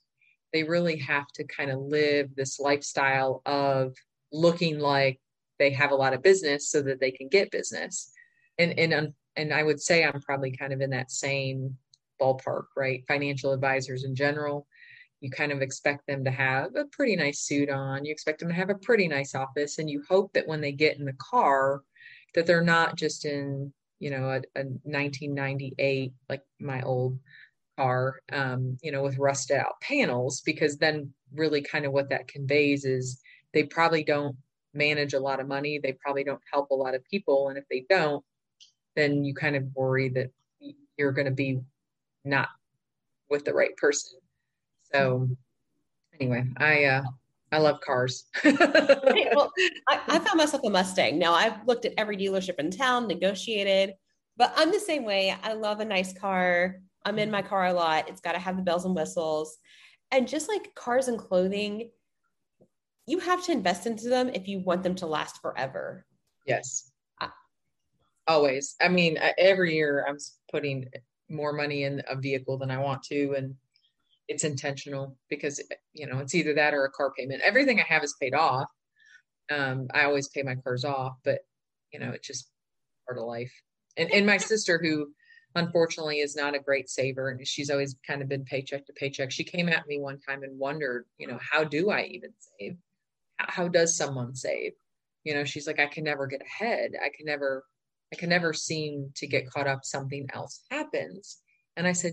[0.52, 3.94] they really have to kind of live this lifestyle of
[4.32, 5.20] looking like
[5.60, 8.10] they have a lot of business so that they can get business.
[8.58, 11.76] And and and I would say I'm probably kind of in that same
[12.20, 13.04] ballpark, right?
[13.08, 14.66] Financial advisors in general,
[15.20, 18.04] you kind of expect them to have a pretty nice suit on.
[18.04, 20.72] You expect them to have a pretty nice office, and you hope that when they
[20.72, 21.82] get in the car,
[22.34, 27.18] that they're not just in you know, a, a 1998, like my old
[27.78, 32.26] car, um, you know, with rusted out panels, because then really kind of what that
[32.26, 33.20] conveys is
[33.52, 34.36] they probably don't
[34.74, 35.78] manage a lot of money.
[35.78, 37.48] They probably don't help a lot of people.
[37.48, 38.24] And if they don't,
[38.96, 40.30] then you kind of worry that
[40.96, 41.60] you're going to be
[42.24, 42.48] not
[43.28, 44.18] with the right person.
[44.92, 45.28] So
[46.18, 47.02] anyway, I, uh,
[47.52, 48.26] I love cars.
[48.44, 49.52] well,
[49.88, 51.18] I, I, found myself a Mustang.
[51.18, 53.94] Now I've looked at every dealership in town, negotiated,
[54.36, 55.34] but I'm the same way.
[55.42, 56.76] I love a nice car.
[57.04, 58.08] I'm in my car a lot.
[58.08, 59.58] It's got to have the bells and whistles.
[60.12, 61.90] And just like cars and clothing,
[63.06, 66.04] you have to invest into them if you want them to last forever.
[66.46, 66.89] Yes.
[68.30, 68.76] Always.
[68.80, 70.16] I mean, every year I'm
[70.52, 70.84] putting
[71.28, 73.34] more money in a vehicle than I want to.
[73.36, 73.56] And
[74.28, 75.60] it's intentional because
[75.94, 77.42] you know it's either that or a car payment.
[77.42, 78.68] Everything i have is paid off.
[79.50, 81.40] Um, i always pay my cars off but
[81.92, 82.52] you know it's just
[83.04, 83.52] part of life.
[83.96, 85.08] And, and my sister who
[85.56, 89.32] unfortunately is not a great saver and she's always kind of been paycheck to paycheck
[89.32, 92.76] she came at me one time and wondered you know how do i even save?
[93.38, 94.74] How, how does someone save?
[95.24, 96.92] You know she's like i can never get ahead.
[97.04, 97.64] I can never
[98.12, 101.38] i can never seem to get caught up something else happens
[101.76, 102.12] and i said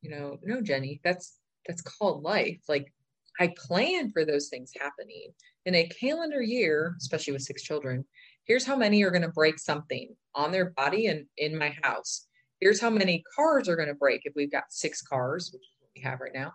[0.00, 2.60] you know no jenny that's that's called life.
[2.68, 2.92] Like
[3.40, 5.32] I plan for those things happening
[5.64, 8.04] in a calendar year, especially with six children.
[8.44, 12.26] Here's how many are going to break something on their body and in my house.
[12.60, 15.70] Here's how many cars are going to break if we've got six cars, which is
[15.78, 16.52] what we have right now.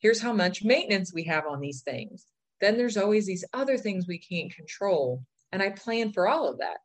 [0.00, 2.26] Here's how much maintenance we have on these things.
[2.60, 5.22] Then there's always these other things we can't control.
[5.52, 6.78] And I plan for all of that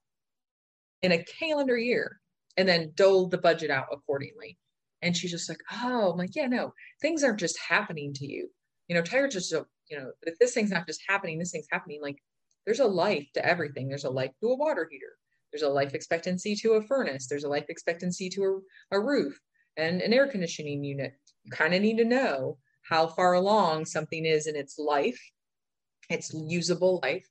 [1.04, 2.20] in a calendar year
[2.58, 4.58] and then dole the budget out accordingly.
[5.02, 8.50] And she's just like, oh, I'm like, yeah, no, things aren't just happening to you.
[8.88, 9.54] You know, Tiger's just,
[9.90, 12.02] you know, if this thing's not just happening, this thing's happening.
[12.02, 12.18] Like
[12.66, 13.90] there's a life to everything.
[13.90, 15.18] There's a life to a water heater.
[15.52, 17.28] There's a life expectancy to a furnace.
[17.28, 19.40] There's a life expectancy to a, a roof
[19.78, 21.14] and an air conditioning unit.
[21.44, 25.20] You kind of need to know how far along something is in its life,
[26.10, 27.28] its usable life.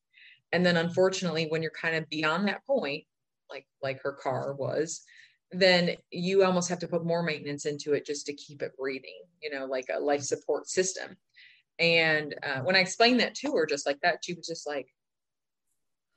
[0.53, 3.05] And then unfortunately, when you're kind of beyond that point,
[3.53, 5.03] like like her car was,
[5.53, 9.23] then you almost have to put more maintenance into it just to keep it breathing,
[9.43, 11.17] you know, like a life support system.
[11.79, 14.89] And uh, when I explained that to her, just like that, she was just like,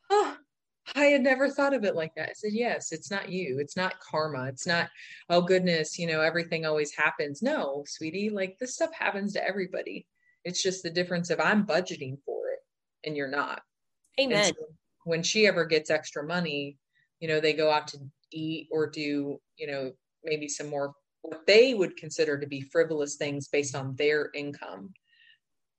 [0.10, 0.38] oh,
[0.96, 2.30] I had never thought of it like that.
[2.30, 3.58] I said, yes, it's not you.
[3.60, 4.46] It's not karma.
[4.46, 4.90] It's not,
[5.30, 7.42] oh goodness, you know, everything always happens.
[7.42, 10.06] No, sweetie, like this stuff happens to everybody.
[10.44, 12.60] It's just the difference of I'm budgeting for it
[13.08, 13.62] and you're not.
[14.20, 14.54] Amen.
[15.04, 16.78] When she ever gets extra money,
[17.26, 17.98] you know, they go out to
[18.32, 19.92] eat or do, you know,
[20.24, 24.94] maybe some more what they would consider to be frivolous things based on their income.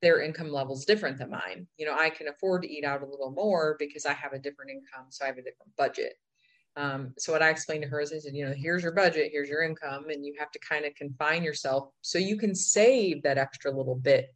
[0.02, 1.68] Their income level is different than mine.
[1.78, 4.40] You know, I can afford to eat out a little more because I have a
[4.40, 6.14] different income, so I have a different budget.
[6.74, 9.30] Um, so what I explained to her is I said, you know, here's your budget,
[9.30, 13.22] here's your income, and you have to kind of confine yourself so you can save
[13.22, 14.34] that extra little bit,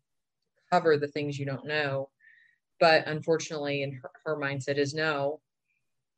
[0.71, 2.09] cover the things you don't know.
[2.79, 5.41] But unfortunately, in her, her mindset is no,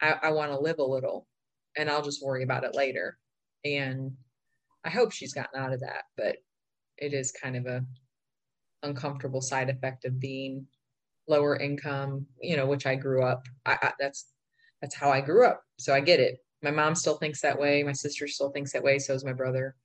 [0.03, 1.27] I, I want to live a little
[1.77, 3.17] and I'll just worry about it later.
[3.65, 4.13] And
[4.85, 6.37] I hope she's gotten out of that, but
[6.99, 7.85] it is kind of a
[8.83, 10.67] uncomfortable side effect of being
[11.29, 13.47] lower income, you know, which I grew up.
[13.65, 14.27] I, I, that's
[14.81, 15.63] that's how I grew up.
[15.79, 16.39] So I get it.
[16.63, 17.83] My mom still thinks that way.
[17.83, 18.99] My sister still thinks that way.
[18.99, 19.77] So is my brother.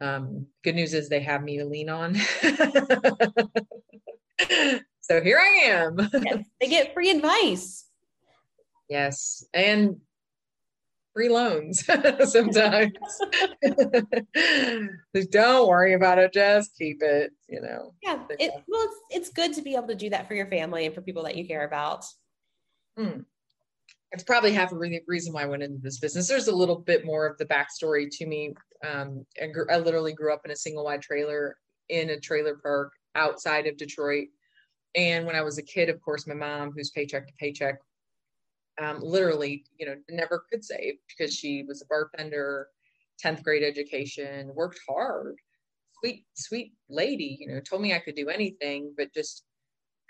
[0.00, 2.14] Um, good news is they have me to lean on.
[5.00, 5.96] so here I am.
[6.22, 7.85] yes, they get free advice.
[8.88, 9.44] Yes.
[9.52, 9.96] And
[11.16, 11.84] free loans
[12.30, 12.92] sometimes.
[15.30, 16.32] don't worry about it.
[16.32, 17.94] Just keep it, you know.
[18.02, 18.18] Yeah.
[18.38, 20.94] It, well, it's, it's good to be able to do that for your family and
[20.94, 22.04] for people that you care about.
[22.98, 23.20] Hmm.
[24.12, 26.28] It's probably half a re- reason why I went into this business.
[26.28, 28.54] There's a little bit more of the backstory to me.
[28.86, 31.56] Um, I, gr- I literally grew up in a single wide trailer
[31.88, 34.28] in a trailer park outside of Detroit.
[34.94, 37.78] And when I was a kid, of course, my mom, who's paycheck to paycheck,
[38.80, 42.68] um, literally, you know, never could save because she was a bartender,
[43.24, 45.36] 10th grade education, worked hard,
[46.00, 49.44] sweet, sweet lady, you know, told me I could do anything, but just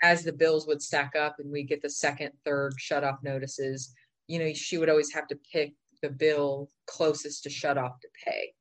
[0.03, 3.93] as the bills would stack up and we get the second, third shut off notices,
[4.27, 8.07] you know, she would always have to pick the bill closest to shut off to
[8.25, 8.53] pay.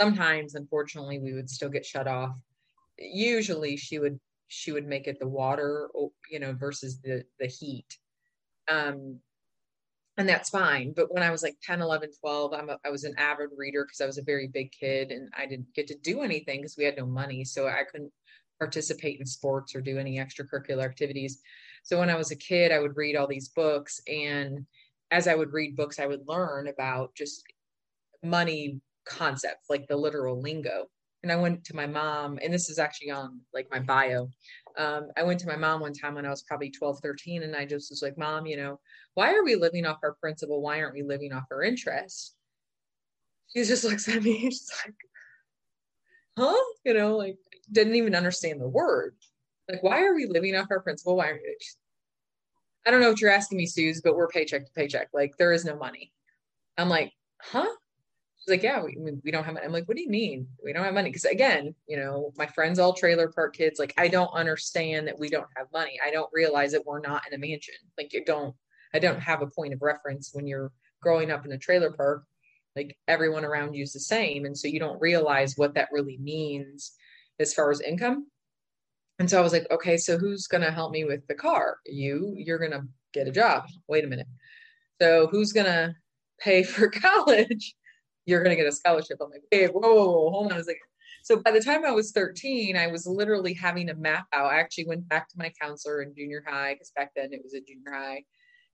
[0.00, 2.32] Sometimes, unfortunately, we would still get shut off.
[2.98, 5.88] Usually she would she would make it the water,
[6.30, 7.86] you know, versus the the heat.
[8.68, 9.20] Um,
[10.16, 10.92] and that's fine.
[10.94, 13.84] But when I was like 10, 11, 12, I'm a, I was an avid reader
[13.84, 16.76] because I was a very big kid and I didn't get to do anything because
[16.76, 17.44] we had no money.
[17.44, 18.12] So I couldn't
[18.58, 21.40] participate in sports or do any extracurricular activities.
[21.82, 24.00] So when I was a kid, I would read all these books.
[24.06, 24.66] And
[25.10, 27.42] as I would read books, I would learn about just
[28.22, 30.86] money concepts, like the literal lingo.
[31.22, 34.28] And I went to my mom, and this is actually on like my bio
[34.76, 37.54] um, I went to my mom one time when I was probably 12, 13, and
[37.54, 38.80] I just was like, Mom, you know,
[39.14, 40.60] why are we living off our principal?
[40.60, 42.34] Why aren't we living off our interest?
[43.52, 44.94] She just looks at me, she's like,
[46.36, 46.64] huh?
[46.84, 47.38] You know, like
[47.70, 49.14] didn't even understand the word.
[49.68, 51.16] Like, why are we living off our principal?
[51.16, 51.56] Why aren't we?
[52.86, 55.08] I don't know what you're asking me, Suze, but we're paycheck to paycheck.
[55.14, 56.12] Like, there is no money.
[56.76, 57.70] I'm like, huh?
[58.44, 59.64] She's like, yeah, we, we don't have money.
[59.64, 61.08] I'm like, what do you mean we don't have money?
[61.08, 63.78] Because again, you know, my friends all trailer park kids.
[63.78, 65.98] Like, I don't understand that we don't have money.
[66.04, 67.74] I don't realize that we're not in a mansion.
[67.96, 68.54] Like, you don't.
[68.92, 70.70] I don't have a point of reference when you're
[71.00, 72.24] growing up in a trailer park.
[72.76, 76.18] Like everyone around you is the same, and so you don't realize what that really
[76.18, 76.92] means
[77.40, 78.26] as far as income.
[79.18, 81.78] And so I was like, okay, so who's going to help me with the car?
[81.86, 82.82] You, you're going to
[83.12, 83.64] get a job.
[83.86, 84.26] Wait a minute.
[85.00, 85.94] So who's going to
[86.40, 87.74] pay for college?
[88.26, 89.18] You're going to get a scholarship.
[89.20, 90.80] I'm like, hey, whoa, whoa, whoa, hold on a second.
[91.22, 94.52] So by the time I was 13, I was literally having to map out.
[94.52, 97.54] I actually went back to my counselor in junior high because back then it was
[97.54, 98.24] a junior high.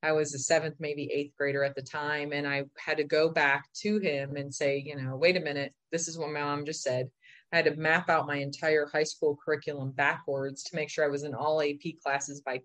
[0.03, 2.33] I was a seventh, maybe eighth grader at the time.
[2.33, 5.75] And I had to go back to him and say, you know, wait a minute,
[5.93, 7.09] this is what my mom just said.
[7.53, 11.09] I had to map out my entire high school curriculum backwards to make sure I
[11.09, 12.61] was in all AP classes by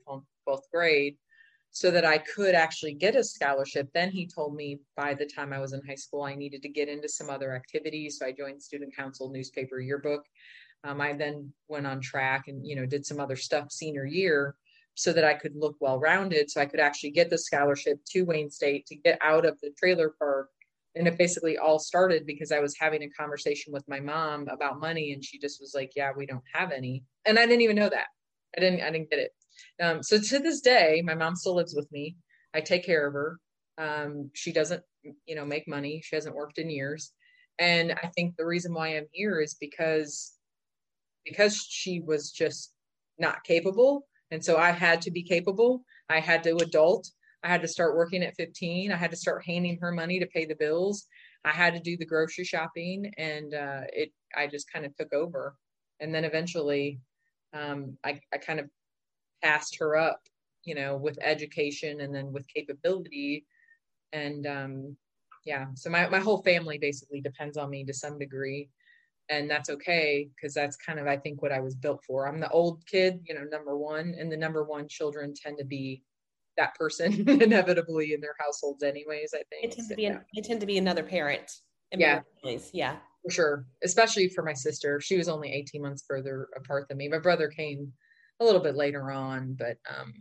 [0.47, 1.17] 12th grade
[1.75, 3.89] so that I could actually get a scholarship.
[3.93, 6.69] Then he told me by the time I was in high school, I needed to
[6.69, 8.17] get into some other activities.
[8.17, 10.23] So I joined student council, newspaper, yearbook.
[10.85, 14.55] Um, I then went on track and you know did some other stuff senior year
[14.93, 18.21] so that I could look well rounded, so I could actually get the scholarship to
[18.23, 20.47] Wayne State to get out of the trailer park.
[20.95, 24.79] And it basically all started because I was having a conversation with my mom about
[24.79, 27.75] money, and she just was like, "Yeah, we don't have any," and I didn't even
[27.75, 28.07] know that.
[28.55, 28.79] I didn't.
[28.79, 29.33] I didn't get it.
[29.81, 32.15] Um, so to this day, my mom still lives with me.
[32.53, 33.39] I take care of her.
[33.77, 34.83] Um, she doesn't,
[35.25, 36.01] you know, make money.
[36.03, 37.11] She hasn't worked in years.
[37.59, 40.33] And I think the reason why I'm here is because
[41.25, 42.73] because she was just
[43.17, 44.07] not capable.
[44.31, 45.83] And so I had to be capable.
[46.09, 47.09] I had to adult.
[47.43, 48.91] I had to start working at 15.
[48.91, 51.07] I had to start handing her money to pay the bills.
[51.43, 55.13] I had to do the grocery shopping and uh, it I just kind of took
[55.13, 55.55] over.
[55.99, 56.99] And then eventually
[57.53, 58.69] um, I, I kind of
[59.45, 60.21] passed her up,
[60.63, 63.45] you know, with education and then with capability.
[64.11, 64.97] And um,
[65.45, 68.69] yeah, so my, my whole family basically depends on me to some degree.
[69.29, 72.27] And that's okay because that's kind of, I think, what I was built for.
[72.27, 75.65] I'm the old kid, you know, number one, and the number one children tend to
[75.65, 76.03] be
[76.57, 80.45] that person inevitably in their households anyways i think it tends to be an, it
[80.45, 81.59] tend to be another parent
[81.91, 82.21] yeah
[82.73, 86.97] yeah for sure especially for my sister she was only 18 months further apart than
[86.97, 87.91] me my brother came
[88.39, 90.13] a little bit later on but um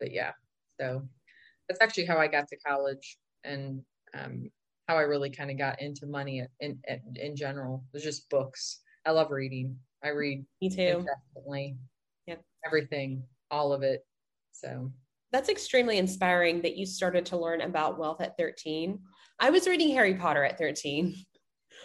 [0.00, 0.32] but yeah.
[0.80, 1.08] So
[1.68, 3.82] that's actually how i got to college and
[4.14, 4.48] um
[4.88, 8.30] how i really kind of got into money in, in in general it was just
[8.30, 8.80] books.
[9.04, 9.76] I love reading.
[10.04, 11.04] I read me too.
[11.34, 11.76] definitely
[12.26, 12.42] yep.
[12.66, 14.04] Everything all of it.
[14.52, 14.92] So.
[15.30, 18.98] That's extremely inspiring that you started to learn about wealth at 13
[19.40, 21.14] i was reading harry potter at 13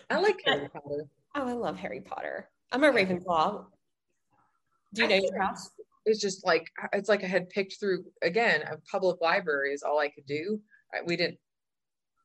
[0.09, 1.05] I like Harry Potter.
[1.35, 2.49] Oh, I love Harry Potter.
[2.71, 3.65] I'm a Ravenclaw.
[4.93, 5.71] Do you know your house?
[6.05, 8.61] It's just like it's like I had picked through again.
[8.63, 10.59] A public library is all I could do.
[11.05, 11.39] We didn't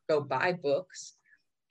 [0.09, 1.15] go buy books,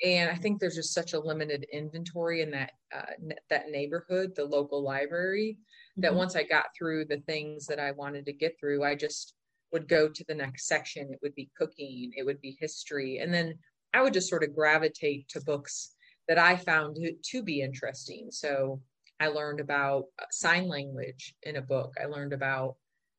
[0.04, 4.46] and I think there's just such a limited inventory in that uh, that neighborhood, the
[4.46, 5.58] local library,
[5.98, 6.18] that mm-hmm.
[6.18, 9.34] once I got through the things that I wanted to get through, I just
[9.74, 11.12] would go to the next section.
[11.12, 13.60] It would be cooking, it would be history, and then
[13.94, 15.92] I would just sort of gravitate to books
[16.28, 18.28] that I found to, to be interesting.
[18.32, 18.82] So
[19.20, 21.94] I learned about uh, sign language in a book.
[22.02, 22.76] I learned about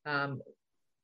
[0.07, 0.41] um,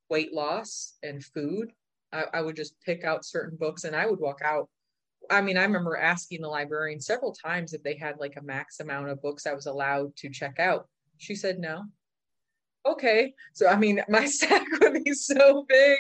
[0.09, 1.73] weight loss and food.
[2.13, 4.69] I, I, would just pick out certain books and I would walk out.
[5.31, 8.81] I mean, I remember asking the librarian several times if they had like a max
[8.81, 10.87] amount of books I was allowed to check out.
[11.19, 11.85] She said no.
[12.87, 13.35] Okay.
[13.53, 15.99] So, I mean, my stack would be so big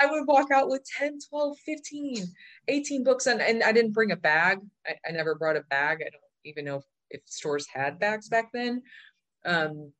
[0.00, 2.26] I would walk out with 10, 12, 15,
[2.68, 3.26] 18 books.
[3.26, 4.58] And, and I didn't bring a bag.
[4.86, 5.98] I, I never brought a bag.
[6.00, 8.82] I don't even know if, if stores had bags back then.
[9.44, 9.92] Um,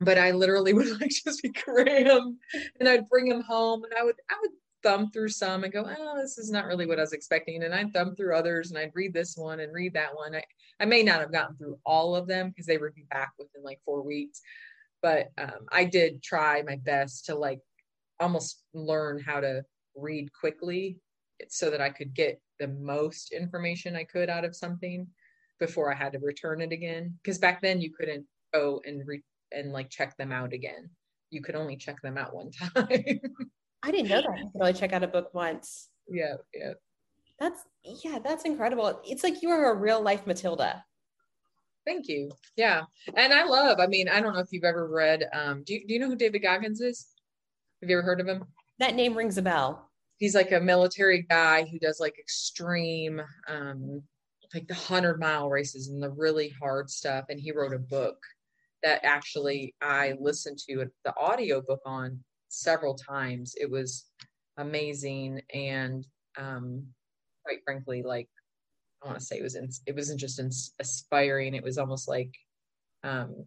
[0.00, 2.36] but I literally would like just be crammed
[2.80, 4.50] and I'd bring them home and I would, I would
[4.82, 7.62] thumb through some and go, oh, this is not really what I was expecting.
[7.62, 10.34] And I'd thumb through others and I'd read this one and read that one.
[10.34, 10.42] I,
[10.80, 13.62] I may not have gotten through all of them because they would be back within
[13.62, 14.40] like four weeks.
[15.00, 17.60] But um, I did try my best to like
[18.20, 19.64] almost learn how to
[19.96, 20.98] read quickly
[21.48, 25.06] so that I could get the most information I could out of something
[25.62, 27.16] before I had to return it again.
[27.22, 30.90] Because back then you couldn't go and re- and like check them out again.
[31.30, 33.20] You could only check them out one time.
[33.84, 34.38] I didn't know that.
[34.38, 35.88] You could only check out a book once.
[36.08, 36.72] Yeah, yeah.
[37.38, 39.00] That's yeah, that's incredible.
[39.04, 40.84] It's like you are a real life Matilda.
[41.86, 42.30] Thank you.
[42.56, 42.82] Yeah.
[43.16, 45.86] And I love, I mean, I don't know if you've ever read um do you,
[45.86, 47.06] do you know who David Goggins is?
[47.80, 48.44] Have you ever heard of him?
[48.80, 49.90] That name rings a bell.
[50.18, 54.02] He's like a military guy who does like extreme, um,
[54.54, 57.26] like the hundred mile races and the really hard stuff.
[57.28, 58.16] And he wrote a book
[58.82, 63.54] that actually I listened to the audio book on several times.
[63.58, 64.06] It was
[64.56, 66.06] amazing and
[66.38, 66.86] um,
[67.44, 68.28] quite frankly, like
[69.02, 71.54] I want to say it was in, it wasn't just inspiring.
[71.54, 72.32] It was almost like
[73.04, 73.46] um,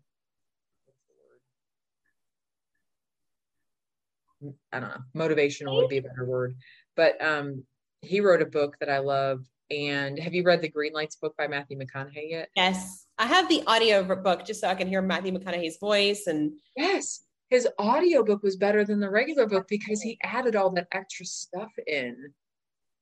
[4.71, 6.55] I don't know, motivational would be a better word.
[6.95, 7.63] But um,
[8.01, 9.45] he wrote a book that I love.
[9.71, 12.49] And have you read the Green Lights book by Matthew McConaughey yet?
[12.55, 13.07] Yes.
[13.17, 16.27] I have the audio book just so I can hear Matthew McConaughey's voice.
[16.27, 20.69] And yes, his audio book was better than the regular book because he added all
[20.71, 22.15] that extra stuff in,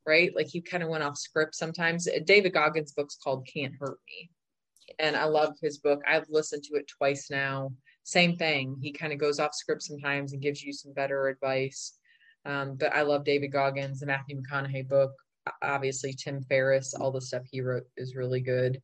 [0.05, 0.33] right?
[0.35, 2.07] Like he kind of went off script sometimes.
[2.25, 4.29] David Goggins' book's called Can't Hurt Me.
[4.99, 6.01] And I love his book.
[6.07, 7.71] I've listened to it twice now
[8.03, 8.77] same thing.
[8.81, 11.97] He kind of goes off script sometimes and gives you some better advice.
[12.45, 15.11] Um, but I love David Goggins, the Matthew McConaughey book.
[15.61, 18.81] Obviously, Tim Ferriss, all the stuff he wrote is really good.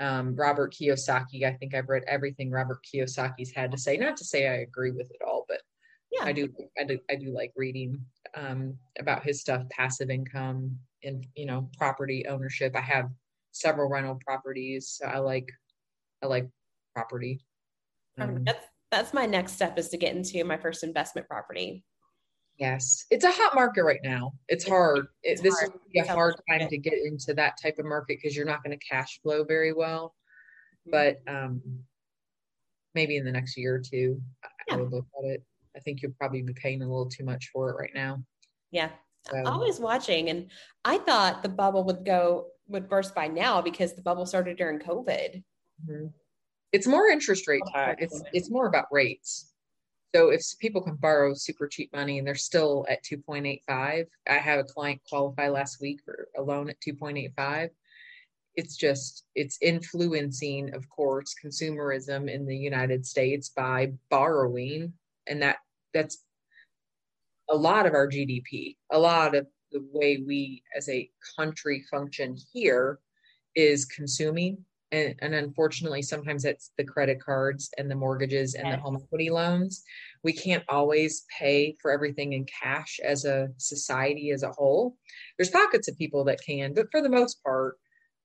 [0.00, 3.96] Um, Robert Kiyosaki, I think I've read everything Robert Kiyosaki's had to say.
[3.96, 5.60] Not to say I agree with it all, but
[6.10, 6.48] yeah, I do.
[6.78, 6.98] I do.
[7.10, 12.74] I do like reading um, about his stuff, passive income, and you know, property ownership.
[12.76, 13.08] I have
[13.52, 15.48] several rental properties, so I like.
[16.22, 16.48] I like
[16.94, 17.40] property.
[18.18, 21.84] Um, that's that's my next step is to get into my first investment property.
[22.58, 24.32] Yes, it's a hot market right now.
[24.48, 25.06] It's hard.
[25.22, 25.72] It's it, this hard.
[25.92, 28.78] be a hard time to get into that type of market because you're not going
[28.78, 30.14] to cash flow very well.
[30.86, 30.90] Mm-hmm.
[30.92, 31.60] But um,
[32.94, 34.20] maybe in the next year or two,
[34.68, 34.74] yeah.
[34.74, 35.42] I would look at it.
[35.76, 38.22] I think you'll probably be paying a little too much for it right now.
[38.70, 38.90] Yeah,
[39.28, 39.42] so.
[39.46, 40.48] always watching, and
[40.84, 44.78] I thought the bubble would go would burst by now because the bubble started during
[44.78, 45.42] COVID.
[45.88, 46.06] Mm-hmm
[46.74, 47.96] it's more interest rate tied.
[48.00, 49.52] It's it's more about rates.
[50.14, 54.60] So if people can borrow super cheap money and they're still at 2.85, I had
[54.60, 57.70] a client qualify last week for a loan at 2.85.
[58.54, 64.92] It's just it's influencing, of course, consumerism in the United States by borrowing,
[65.26, 65.56] and that
[65.92, 66.18] that's
[67.50, 72.36] a lot of our GDP, a lot of the way we as a country function
[72.52, 73.00] here
[73.56, 78.76] is consuming and, and unfortunately sometimes it's the credit cards and the mortgages and the
[78.76, 79.82] home equity loans.
[80.22, 84.96] We can't always pay for everything in cash as a society as a whole.
[85.36, 87.76] There's pockets of people that can but for the most part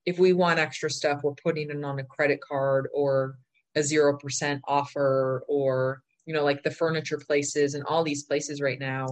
[0.06, 3.38] if we want extra stuff we're putting it on a credit card or
[3.76, 8.80] a 0% offer or you know like the furniture places and all these places right
[8.80, 9.08] now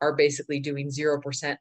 [0.00, 1.56] are basically doing 0%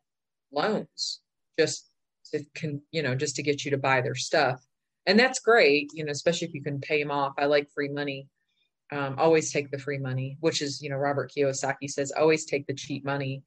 [0.51, 1.21] loans
[1.59, 1.89] just
[2.31, 4.66] to can you know just to get you to buy their stuff
[5.07, 7.33] and that's great you know especially if you can pay them off.
[7.39, 8.27] I like free money.
[8.91, 12.67] Um, always take the free money which is you know robert kiyosaki says always take
[12.67, 13.43] the cheap money.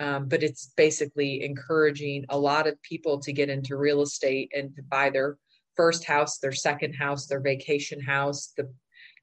[0.00, 4.74] Um, but it's basically encouraging a lot of people to get into real estate and
[4.76, 5.36] to buy their
[5.74, 8.70] first house their second house their vacation house the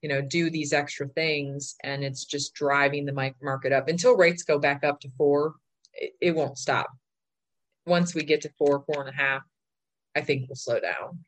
[0.01, 1.75] you know do these extra things.
[1.83, 3.87] And it's just driving the market up.
[3.87, 5.55] Until rates go back up to four
[5.93, 6.89] it, it won't stop.
[7.85, 9.43] Once we get to four four and a half
[10.15, 11.19] i think we'll slow down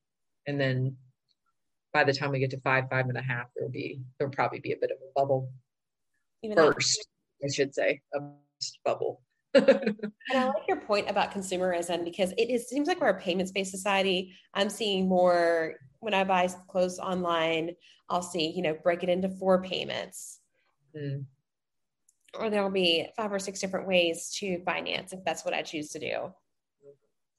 [0.47, 0.95] and then
[1.93, 4.59] by the time we get to five, five and a half, there'll be there'll probably
[4.59, 5.51] be a bit of a bubble.
[6.43, 7.07] Even First,
[7.43, 8.19] I should say, a
[8.83, 9.21] bubble.
[9.53, 13.51] and I like your point about consumerism because it is, seems like we're a payments
[13.51, 14.33] based society.
[14.53, 17.71] I'm seeing more when I buy clothes online,
[18.09, 20.39] I'll see, you know, break it into four payments.
[20.95, 21.25] Mm.
[22.35, 25.89] Or there'll be five or six different ways to finance if that's what I choose
[25.89, 26.33] to do.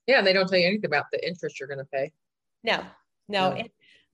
[0.07, 2.11] Yeah, and they don't tell you anything about the interest you're going to pay.
[2.65, 2.85] No,
[3.29, 3.55] no.
[3.55, 3.63] no.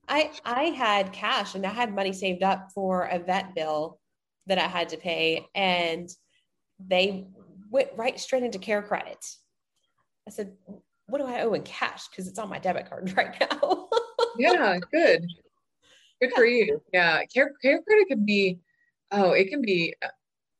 [0.07, 3.99] I I had cash and I had money saved up for a vet bill
[4.47, 6.09] that I had to pay, and
[6.79, 7.25] they
[7.69, 9.35] went right straight into CareCredit.
[10.27, 10.53] I said,
[11.07, 12.07] "What do I owe in cash?
[12.09, 13.89] Because it's on my debit card right now."
[14.37, 15.27] yeah, good.
[16.21, 16.81] Good for you.
[16.93, 18.59] Yeah, care care credit can be.
[19.11, 19.95] Oh, it can be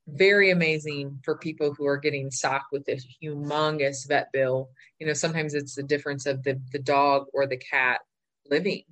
[0.07, 4.69] very amazing for people who are getting socked with this humongous vet bill.
[4.99, 8.01] You know, sometimes it's the difference of the, the dog or the cat
[8.49, 8.83] living.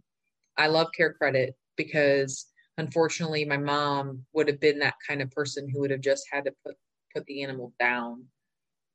[0.57, 2.47] I love Care Credit because
[2.78, 6.45] unfortunately my mom would have been that kind of person who would have just had
[6.45, 6.76] to put
[7.14, 8.24] put the animal down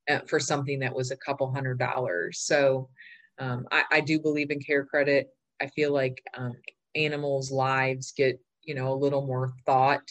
[0.09, 2.41] uh, for something that was a couple hundred dollars.
[2.41, 2.89] So
[3.37, 5.29] um, I, I, do believe in Care Credit.
[5.61, 6.51] I feel like um,
[6.95, 10.01] animals' lives get you know a little more thought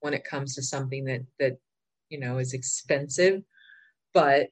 [0.00, 1.58] when it comes to something that that
[2.08, 3.42] you know is expensive.
[4.14, 4.48] But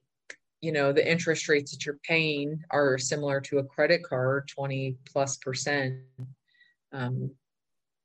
[0.61, 4.97] you know the interest rates that you're paying are similar to a credit card 20
[5.07, 5.97] plus percent.
[6.93, 7.31] Um,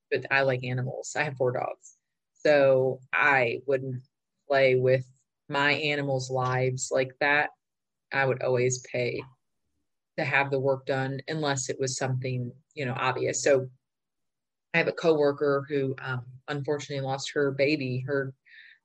[0.10, 1.16] but i like animals.
[1.18, 1.98] I have four dogs.
[2.34, 4.02] So i wouldn't
[4.48, 5.06] play with
[5.50, 7.50] my animals lives like that.
[8.14, 9.22] I would always pay
[10.18, 13.44] to have the work done unless it was something you know obvious.
[13.44, 13.68] So
[14.74, 18.34] I have a coworker who um, unfortunately lost her baby, her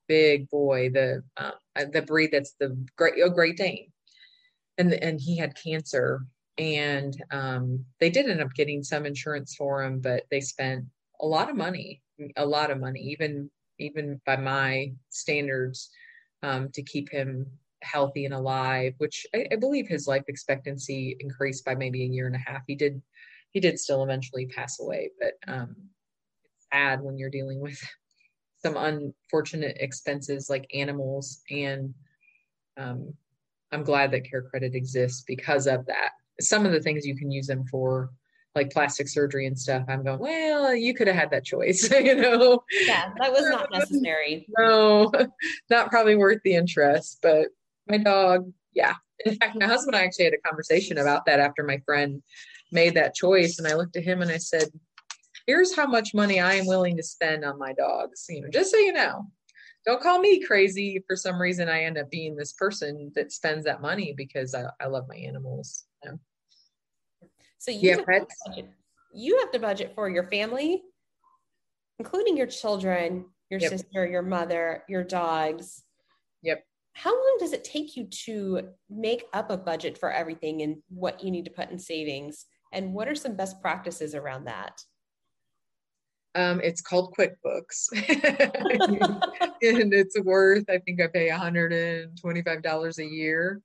[0.09, 1.53] big boy, the uh,
[1.93, 3.93] the breed that's the great a Great Dane,
[4.79, 6.27] and and he had cancer,
[6.59, 10.85] and um, they did end up getting some insurance for him, but they spent
[11.21, 12.03] a lot of money,
[12.37, 15.91] a lot of money, even even by my standards,
[16.43, 17.47] um, to keep him
[17.83, 18.95] healthy and alive.
[18.99, 22.63] Which I, I believe his life expectancy increased by maybe a year and a half.
[22.67, 23.01] He did
[23.53, 25.75] he did still eventually pass away, but um,
[26.45, 27.81] it's sad when you're dealing with
[28.65, 31.43] some unfortunate expenses like animals.
[31.51, 31.95] And
[32.77, 33.15] um,
[33.73, 36.11] I'm glad that Care Credit exists because of that.
[36.41, 38.11] Some of the things you can use them for,
[38.55, 42.15] like plastic surgery and stuff, I'm going, well, you could have had that choice, you
[42.15, 42.63] know?
[42.87, 44.47] Yeah, that was not necessary.
[44.59, 45.13] no,
[45.71, 47.19] not probably worth the interest.
[47.23, 47.49] But
[47.89, 48.95] my dog, yeah.
[49.25, 52.23] In fact, my husband and I actually had a conversation about that after my friend
[52.73, 53.59] made that choice.
[53.59, 54.69] And I looked at him and I said,
[55.47, 58.27] here's how much money I am willing to spend on my dogs.
[58.29, 59.27] You know, just so you know,
[59.85, 61.03] don't call me crazy.
[61.07, 64.65] For some reason, I end up being this person that spends that money because I,
[64.81, 65.85] I love my animals.
[66.05, 66.13] Yeah.
[67.59, 68.71] So you, have budget,
[69.15, 70.83] you have to budget for your family,
[71.99, 73.71] including your children, your yep.
[73.71, 75.83] sister, your mother, your dogs.
[76.43, 76.65] Yep.
[76.93, 81.23] How long does it take you to make up a budget for everything and what
[81.23, 82.47] you need to put in savings?
[82.73, 84.81] And what are some best practices around that?
[86.35, 87.89] Um, it's called QuickBooks,
[89.63, 90.65] and it's worth.
[90.69, 93.63] I think I pay $125 a year,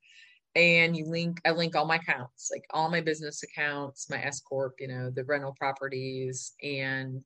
[0.54, 1.38] and you link.
[1.44, 5.10] I link all my accounts, like all my business accounts, my S corp, you know,
[5.10, 7.22] the rental properties, and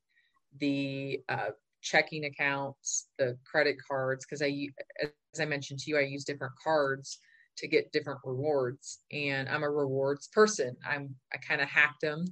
[0.59, 1.51] the uh,
[1.81, 4.67] checking accounts, the credit cards, because I,
[5.01, 7.19] as I mentioned to you, I use different cards
[7.57, 10.75] to get different rewards and i'm a rewards person.
[10.87, 12.25] I'm i kind of hacked them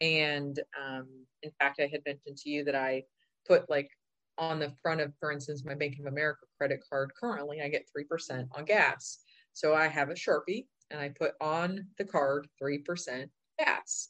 [0.00, 1.06] and um,
[1.42, 3.02] in fact i had mentioned to you that i
[3.46, 3.90] put like
[4.38, 7.86] on the front of for instance my bank of america credit card currently i get
[7.96, 9.18] 3% on gas.
[9.52, 13.28] So i have a sharpie and i put on the card 3%
[13.58, 14.08] gas.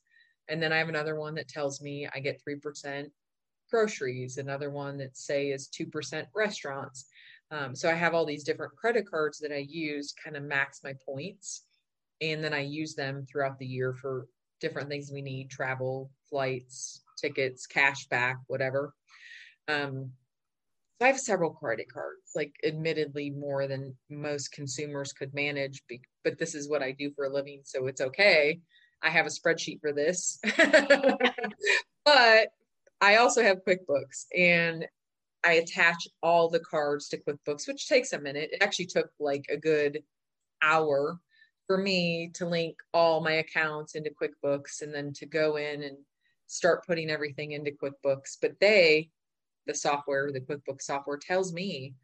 [0.48, 3.06] And then I have another one that tells me I get 3%
[3.70, 7.06] groceries, another one that say is 2% restaurants.
[7.50, 10.80] Um, so I have all these different credit cards that I use kind of max
[10.84, 11.64] my points.
[12.20, 14.26] And then I use them throughout the year for
[14.60, 18.94] different things we need travel, flights, tickets, cash back, whatever.
[19.68, 20.12] Um,
[21.00, 25.82] I have several credit cards, like admittedly more than most consumers could manage,
[26.24, 28.60] but this is what I do for a living, so it's okay.
[29.02, 30.38] I have a spreadsheet for this.
[32.04, 32.48] but
[33.00, 34.86] I also have QuickBooks and
[35.44, 38.50] I attach all the cards to QuickBooks, which takes a minute.
[38.52, 40.02] It actually took like a good
[40.62, 41.18] hour
[41.66, 45.96] for me to link all my accounts into QuickBooks and then to go in and
[46.46, 48.36] start putting everything into QuickBooks.
[48.40, 49.10] But they
[49.66, 51.94] the software, the QuickBooks software tells me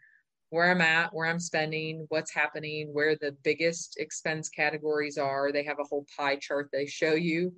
[0.51, 5.51] where I'm at, where I'm spending, what's happening, where the biggest expense categories are.
[5.51, 7.53] They have a whole pie chart they show you.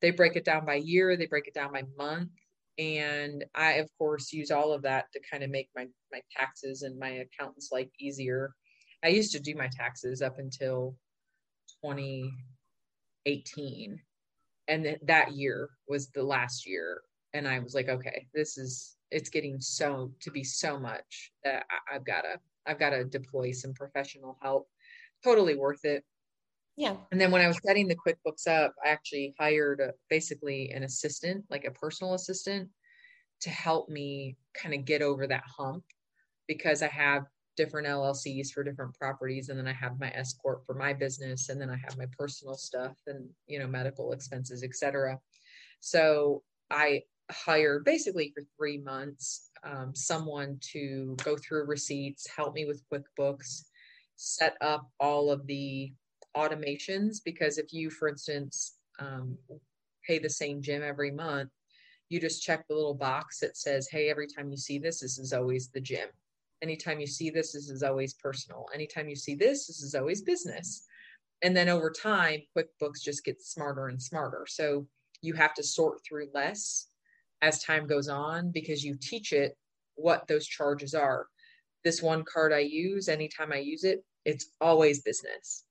[0.00, 2.30] They break it down by year, they break it down by month.
[2.78, 6.80] And I, of course, use all of that to kind of make my, my taxes
[6.82, 8.54] and my accountant's life easier.
[9.04, 10.96] I used to do my taxes up until
[11.84, 14.00] 2018.
[14.68, 17.02] And th- that year was the last year.
[17.34, 21.66] And I was like, okay, this is it's getting so to be so much that
[21.70, 24.68] I, I've got to I've got to deploy some professional help.
[25.24, 26.04] Totally worth it.
[26.76, 26.96] Yeah.
[27.10, 30.84] And then when I was setting the QuickBooks up, I actually hired a, basically an
[30.84, 32.68] assistant, like a personal assistant,
[33.42, 35.84] to help me kind of get over that hump
[36.46, 37.24] because I have
[37.56, 41.48] different LLCs for different properties and then I have my S corp for my business
[41.48, 45.18] and then I have my personal stuff and you know medical expenses etc.
[45.80, 52.64] So I hired basically for three months um, someone to go through receipts, help me
[52.64, 53.64] with QuickBooks,
[54.16, 55.92] set up all of the
[56.36, 57.18] automations.
[57.24, 59.36] Because if you, for instance, um,
[60.06, 61.50] pay the same gym every month,
[62.08, 65.18] you just check the little box that says, hey, every time you see this, this
[65.18, 66.08] is always the gym.
[66.62, 68.66] Anytime you see this, this is always personal.
[68.74, 70.86] Anytime you see this, this is always business.
[71.42, 74.46] And then over time, QuickBooks just gets smarter and smarter.
[74.46, 74.86] So
[75.22, 76.88] you have to sort through less
[77.40, 79.56] as time goes on because you teach it
[79.96, 81.26] what those charges are.
[81.82, 85.64] This one card I use, anytime I use it, it's always business.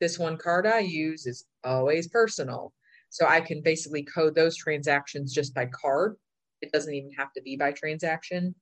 [0.00, 2.72] This one card I use is always personal.
[3.10, 6.16] So I can basically code those transactions just by card.
[6.60, 8.54] It doesn't even have to be by transaction.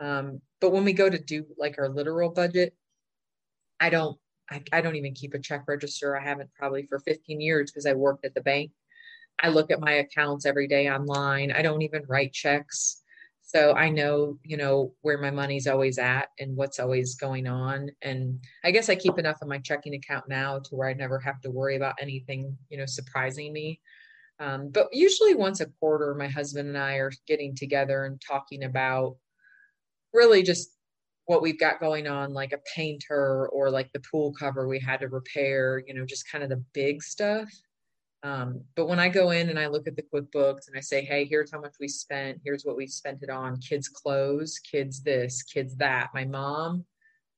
[0.00, 2.74] Um, but when we go to do like our literal budget,
[3.80, 4.18] I don't
[4.50, 6.16] I, I don't even keep a check register.
[6.16, 8.70] I haven't probably for 15 years because I worked at the bank
[9.42, 11.52] I look at my accounts every day online.
[11.52, 13.02] I don't even write checks.
[13.54, 17.88] So I know, you know, where my money's always at and what's always going on.
[18.02, 21.20] And I guess I keep enough in my checking account now to where I never
[21.20, 23.80] have to worry about anything, you know, surprising me.
[24.40, 28.64] Um, but usually once a quarter, my husband and I are getting together and talking
[28.64, 29.16] about
[30.12, 30.70] really just
[31.26, 34.98] what we've got going on, like a painter or like the pool cover we had
[35.00, 37.48] to repair, you know, just kind of the big stuff.
[38.24, 41.04] Um, but when I go in and I look at the QuickBooks and I say,
[41.04, 45.02] hey, here's how much we spent, here's what we spent it on kids' clothes, kids
[45.02, 46.08] this, kids that.
[46.14, 46.86] My mom,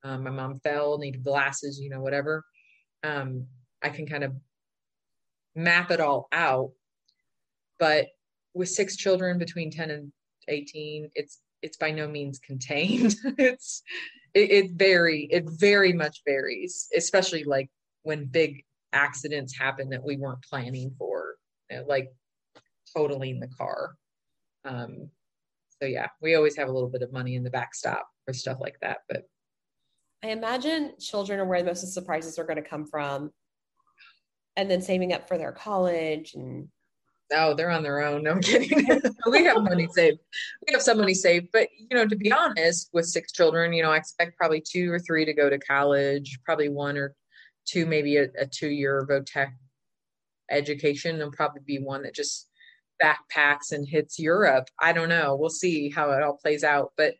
[0.05, 2.45] um, my mom fell, needed glasses, you know, whatever.
[3.03, 3.47] Um,
[3.83, 4.33] I can kind of
[5.57, 6.71] map it all out.
[7.81, 8.07] But
[8.55, 10.13] with six children between 10 and
[10.47, 13.17] 18, it's it's by no means contained.
[13.39, 13.83] it's
[14.35, 17.71] it, it very it very much varies, especially like
[18.03, 18.65] when big
[18.97, 21.37] accidents happen that we weren't planning for,
[21.71, 22.13] you know, like
[22.97, 23.95] totaling the car.
[24.65, 25.11] Um,
[25.81, 28.59] so yeah, we always have a little bit of money in the backstop for stuff
[28.61, 28.99] like that.
[29.09, 29.29] But
[30.25, 33.31] I imagine children are where most of the surprises are going to come from,
[34.57, 36.69] and then saving up for their college and.
[37.33, 38.23] Oh, they're on their own.
[38.23, 38.87] No, I'm kidding.
[39.31, 40.21] we have money saved.
[40.67, 43.83] We have some money saved, but you know, to be honest, with six children, you
[43.83, 47.17] know, I expect probably two or three to go to college, probably one or
[47.67, 49.53] two, maybe a, a two year Votech
[50.51, 52.49] education and probably be one that just
[53.03, 54.69] backpacks and hits Europe.
[54.81, 55.37] I don't know.
[55.37, 56.93] We'll see how it all plays out.
[56.97, 57.15] But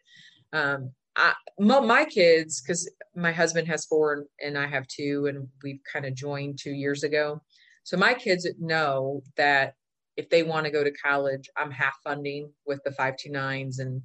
[0.53, 5.81] um, I, my kids, because my husband has four and I have two, and we've
[5.91, 7.43] kind of joined two years ago.
[7.85, 9.75] So my kids know that
[10.17, 14.03] if they want to go to college, I'm half funding with the 529s and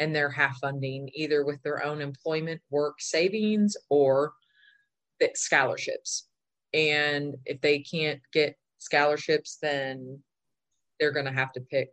[0.00, 4.32] and they're half funding either with their own employment work savings or
[5.36, 6.28] scholarships.
[6.74, 10.20] And if they can't get scholarships, then
[10.98, 11.90] they're going to have to pick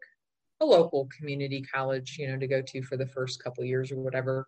[0.61, 3.99] a local community college, you know, to go to for the first couple years or
[3.99, 4.47] whatever.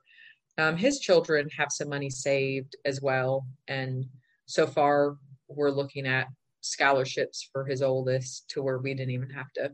[0.58, 4.06] Um, his children have some money saved as well, and
[4.48, 5.18] so far
[5.48, 6.28] we're looking at
[6.62, 9.72] scholarships for his oldest to where we didn't even have to,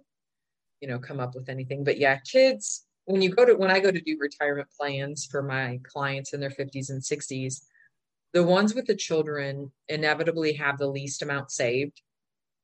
[0.82, 1.84] you know, come up with anything.
[1.84, 5.41] But yeah, kids, when you go to when I go to do retirement plans for
[5.41, 7.62] my clients in their 50s and 60s,
[8.34, 12.02] the ones with the children inevitably have the least amount saved.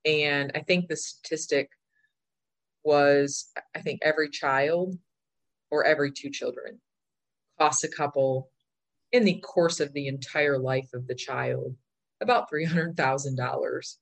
[0.03, 1.69] And I think the statistic
[2.83, 4.97] was I think every child
[5.69, 6.79] or every two children
[7.59, 8.49] costs a couple
[9.11, 11.75] in the course of the entire life of the child
[12.21, 13.95] about $300,000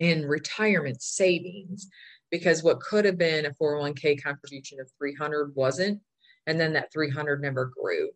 [0.00, 1.88] in retirement savings.
[2.30, 6.00] Because what could have been a 401k contribution of 300 wasn't.
[6.46, 8.10] And then that 300 never grew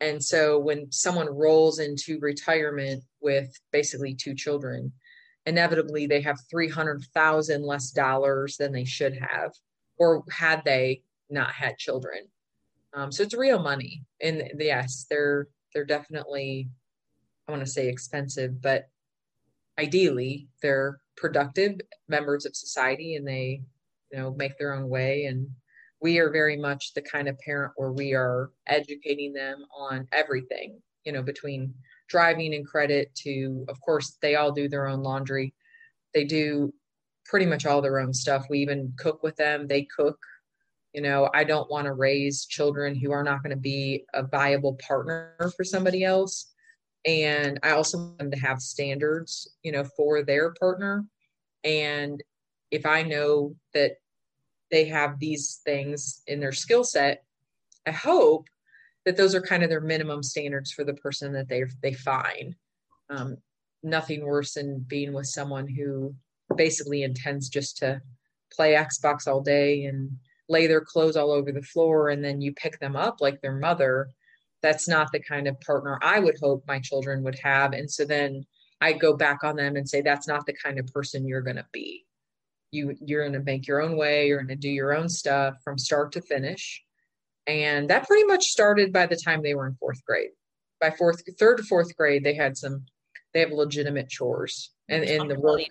[0.00, 4.92] and so when someone rolls into retirement with basically two children
[5.46, 9.52] inevitably they have 300,000 less dollars than they should have
[9.98, 12.26] or had they not had children.
[12.92, 14.02] Um, so it's real money.
[14.20, 16.68] And yes they're they're definitely
[17.46, 18.88] i want to say expensive but
[19.78, 23.62] ideally they're productive members of society and they
[24.10, 25.46] you know make their own way and
[26.00, 30.80] we are very much the kind of parent where we are educating them on everything
[31.04, 31.74] you know between
[32.08, 35.54] driving and credit to of course they all do their own laundry.
[36.12, 36.74] They do
[37.24, 38.46] pretty much all their own stuff.
[38.50, 39.66] We even cook with them.
[39.66, 40.18] They cook.
[40.92, 44.24] You know i don't want to raise children who are not going to be a
[44.24, 46.52] viable partner for somebody else.
[47.06, 51.04] And i also want them to have standards you know for their partner.
[51.62, 52.20] And
[52.72, 53.98] if i know that
[54.70, 57.24] they have these things in their skill set
[57.86, 58.48] i hope
[59.04, 62.54] that those are kind of their minimum standards for the person that they they find.
[63.08, 63.38] Um,
[63.82, 66.14] nothing worse than being with someone who
[66.54, 68.00] basically intends just to
[68.52, 70.10] play xbox all day and
[70.48, 73.56] lay their clothes all over the floor and then you pick them up like their
[73.56, 74.10] mother.
[74.62, 77.72] That's not the kind of partner i would hope my children would have.
[77.72, 78.44] And so then
[78.80, 81.56] i go back on them and say that's not the kind of person you're going
[81.56, 82.04] to be
[82.72, 85.54] you you're going to make your own way you're going to do your own stuff
[85.64, 86.82] from start to finish.
[87.46, 90.30] And that pretty much started by the time they were in fourth grade.
[90.80, 92.84] By fourth third to fourth grade they had some
[93.34, 95.62] they have legitimate chores and in the work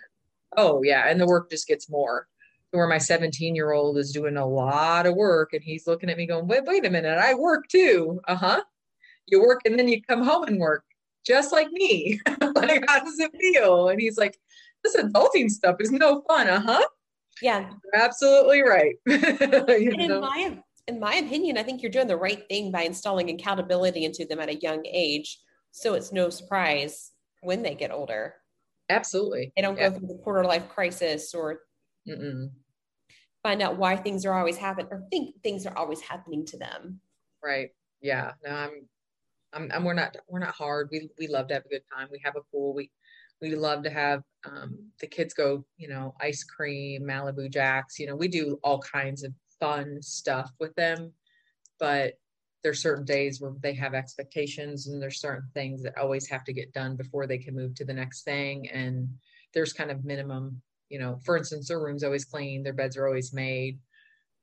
[0.56, 2.28] oh yeah and the work just gets more.
[2.72, 6.18] Where my 17 year old is doing a lot of work and he's looking at
[6.18, 8.20] me going wait wait a minute i work too.
[8.28, 8.62] Uh-huh.
[9.28, 10.84] You work and then you come home and work
[11.26, 12.20] just like me.
[12.56, 13.88] Like how does it feel?
[13.88, 14.38] And he's like
[14.84, 16.84] this adulting stuff is no fun uh-huh
[17.42, 20.58] yeah You're absolutely right in my
[20.88, 24.40] in my opinion i think you're doing the right thing by installing accountability into them
[24.40, 25.40] at a young age
[25.72, 27.12] so it's no surprise
[27.42, 28.36] when they get older
[28.90, 29.90] absolutely they don't yeah.
[29.90, 31.62] go through the quarter life crisis or
[32.10, 32.50] Mm-mm.
[33.44, 37.00] find out why things are always happening or think things are always happening to them.
[37.44, 37.70] Right.
[38.02, 38.32] Yeah.
[38.44, 38.88] No, I'm,
[39.54, 40.90] I'm, I'm, we're not, we're not hard.
[40.92, 42.08] We, we love to have a good time.
[42.12, 42.74] We have a pool.
[42.74, 42.92] We,
[43.42, 48.08] we love to have um, the kids go, you know, ice cream, Malibu Jacks, you
[48.08, 51.12] know, we do all kinds of fun stuff with them,
[51.80, 52.14] but
[52.64, 56.54] there's certain days where they have expectations and there's certain things that always have to
[56.54, 58.70] get done before they can move to the next thing.
[58.70, 59.08] And
[59.54, 63.08] there's kind of minimum you know, for instance, their room's always clean, their beds are
[63.08, 63.80] always made.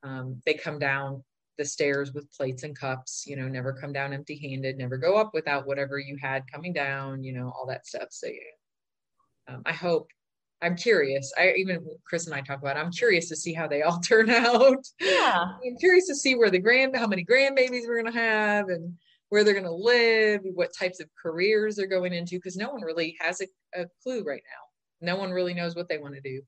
[0.03, 1.23] Um, they come down
[1.59, 5.17] the stairs with plates and cups, you know, never come down empty handed, never go
[5.17, 8.09] up without whatever you had coming down, you know, all that stuff.
[8.11, 8.35] So, yeah,
[9.49, 10.09] um, I hope
[10.63, 11.33] I'm curious.
[11.37, 12.77] I even Chris and I talk about.
[12.77, 14.85] It, I'm curious to see how they all turn out.
[15.01, 18.95] Yeah, I'm curious to see where the grand, how many grandbabies we're gonna have, and
[19.29, 23.17] where they're gonna live, what types of careers they're going into, because no one really
[23.21, 23.47] has a,
[23.81, 24.67] a clue right now
[25.01, 26.43] no one really knows what they want to do.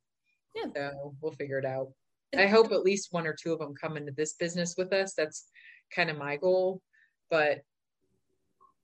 [0.55, 0.65] Yeah.
[0.75, 1.89] So we'll figure it out.
[2.37, 5.15] I hope at least one or two of them come into this business with us.
[5.15, 5.49] That's
[5.95, 6.83] kind of my goal,
[7.31, 7.61] but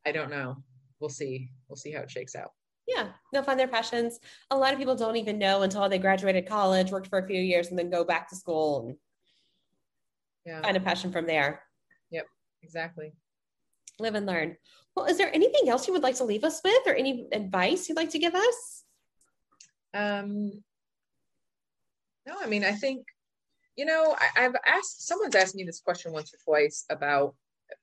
[0.06, 0.56] I don't know.
[1.00, 1.50] We'll see.
[1.68, 2.52] We'll see how it shakes out.
[2.86, 4.20] Yeah, they'll find their passions.
[4.50, 7.40] A lot of people don't even know until they graduated college, worked for a few
[7.40, 8.96] years, and then go back to school and
[10.44, 10.60] yeah.
[10.60, 11.62] find a passion from there.
[12.10, 12.26] Yep,
[12.62, 13.12] exactly.
[13.98, 14.56] Live and learn.
[14.94, 17.88] Well, is there anything else you would like to leave us with, or any advice
[17.88, 18.84] you'd like to give us?
[19.94, 20.62] Um,
[22.26, 23.06] no, I mean, I think,
[23.76, 27.34] you know, I, have asked, someone's asked me this question once or twice about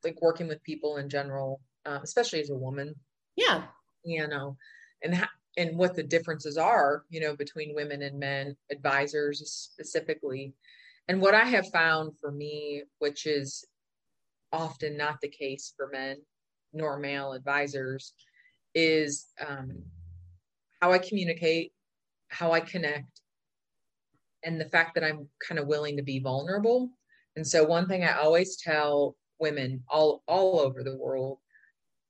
[0.03, 2.95] like working with people in general, um, especially as a woman.
[3.35, 3.63] Yeah.
[4.03, 4.57] You know,
[5.03, 5.27] and how,
[5.57, 10.53] and what the differences are, you know, between women and men advisors specifically.
[11.07, 13.65] And what I have found for me, which is
[14.53, 16.17] often not the case for men
[16.73, 18.13] nor male advisors,
[18.73, 19.83] is um,
[20.81, 21.73] how I communicate,
[22.29, 23.21] how I connect
[24.43, 26.89] and the fact that I'm kind of willing to be vulnerable.
[27.35, 31.39] And so one thing I always tell women all all over the world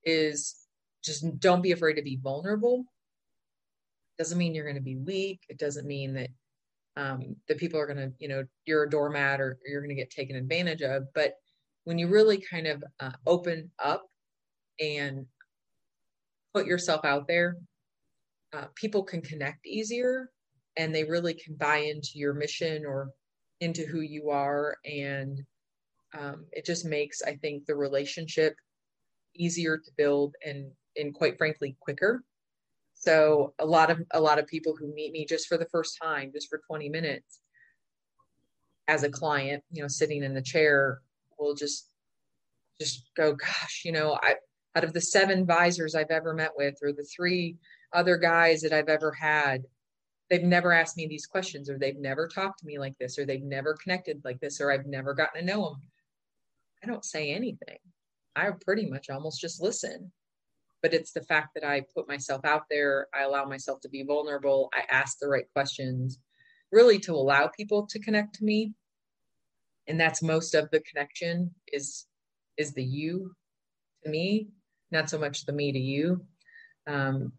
[0.03, 0.60] is
[1.03, 2.85] just don't be afraid to be vulnerable.
[4.17, 5.41] doesn't mean you're going to be weak.
[5.49, 6.29] It doesn't mean that
[6.97, 10.01] um, that people are going to, you know, you're a doormat or you're going to
[10.01, 11.03] get taken advantage of.
[11.13, 11.35] But
[11.85, 14.05] when you really kind of uh, open up
[14.79, 15.25] and
[16.53, 17.55] put yourself out there,
[18.53, 20.29] uh, people can connect easier
[20.77, 23.09] and they really can buy into your mission or
[23.61, 24.75] into who you are.
[24.85, 25.41] And
[26.17, 28.53] um, it just makes, I think, the relationship
[29.33, 32.23] easier to build and, and quite frankly, quicker
[33.01, 35.97] so a lot of a lot of people who meet me just for the first
[35.99, 37.39] time, just for 20 minutes
[38.87, 41.01] as a client, you know, sitting in the chair
[41.39, 41.89] will just
[42.79, 44.35] just go, gosh, you know, I
[44.75, 47.57] out of the seven advisors I've ever met with or the three
[47.91, 49.63] other guys that I've ever had,
[50.29, 53.25] they've never asked me these questions or they've never talked to me like this or
[53.25, 55.81] they've never connected like this or I've never gotten to know them.
[56.83, 57.79] I don't say anything.
[58.35, 60.11] I pretty much almost just listen
[60.81, 64.03] but it's the fact that I put myself out there, I allow myself to be
[64.03, 66.19] vulnerable, I ask the right questions,
[66.71, 68.73] really to allow people to connect to me.
[69.87, 72.05] And that's most of the connection is
[72.57, 73.35] is the you
[74.03, 74.49] to me,
[74.91, 76.25] not so much the me to you.
[76.87, 77.31] Um,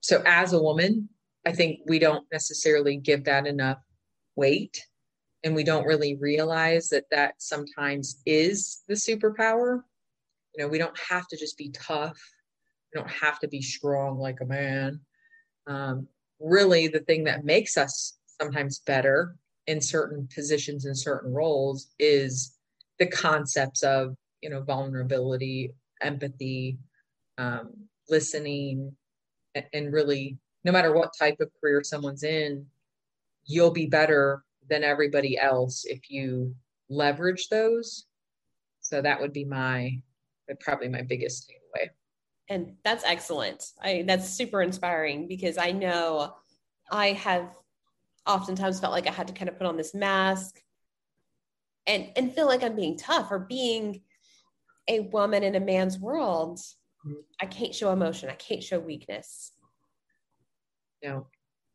[0.00, 1.08] so as a woman,
[1.46, 3.78] I think we don't necessarily give that enough
[4.36, 4.86] weight
[5.44, 9.80] and we don't really realize that that sometimes is the superpower
[10.54, 12.18] you know we don't have to just be tough
[12.92, 15.00] you don't have to be strong like a man.
[15.66, 16.08] Um,
[16.40, 19.36] really, the thing that makes us sometimes better
[19.66, 22.56] in certain positions and certain roles is
[22.98, 26.78] the concepts of you know vulnerability, empathy,
[27.38, 27.70] um,
[28.08, 28.92] listening,
[29.54, 32.66] and, and really, no matter what type of career someone's in,
[33.44, 36.54] you'll be better than everybody else if you
[36.88, 38.06] leverage those.
[38.80, 40.00] So that would be my
[40.60, 41.90] probably my biggest takeaway
[42.50, 43.64] and that's excellent.
[43.80, 46.34] I that's super inspiring because I know
[46.90, 47.54] I have
[48.26, 50.60] oftentimes felt like I had to kind of put on this mask
[51.86, 54.02] and and feel like I'm being tough or being
[54.88, 56.58] a woman in a man's world.
[57.06, 57.20] Mm-hmm.
[57.40, 58.28] I can't show emotion.
[58.28, 59.52] I can't show weakness.
[61.02, 61.28] No.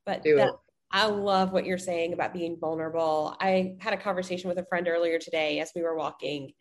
[0.06, 0.52] But that,
[0.92, 3.36] I love what you're saying about being vulnerable.
[3.40, 6.52] I had a conversation with a friend earlier today as we were walking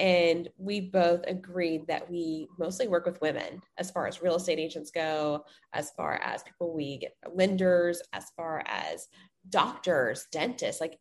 [0.00, 4.58] and we both agreed that we mostly work with women as far as real estate
[4.58, 5.44] agents go
[5.74, 9.08] as far as people we get lenders as far as
[9.50, 10.98] doctors dentists like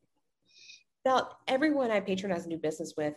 [1.05, 3.15] about everyone i patronize a new business with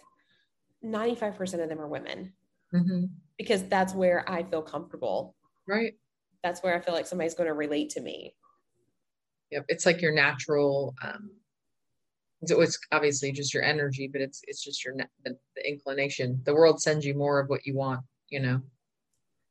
[0.85, 2.33] 95% of them are women.
[2.75, 3.05] Mm-hmm.
[3.37, 5.35] because that's where i feel comfortable.
[5.69, 5.93] Right.
[6.43, 8.35] That's where i feel like somebody's going to relate to me.
[9.51, 11.31] Yep it's like your natural um,
[12.47, 16.41] so it's obviously just your energy but it's it's just your the, the inclination.
[16.45, 18.61] The world sends you more of what you want you know?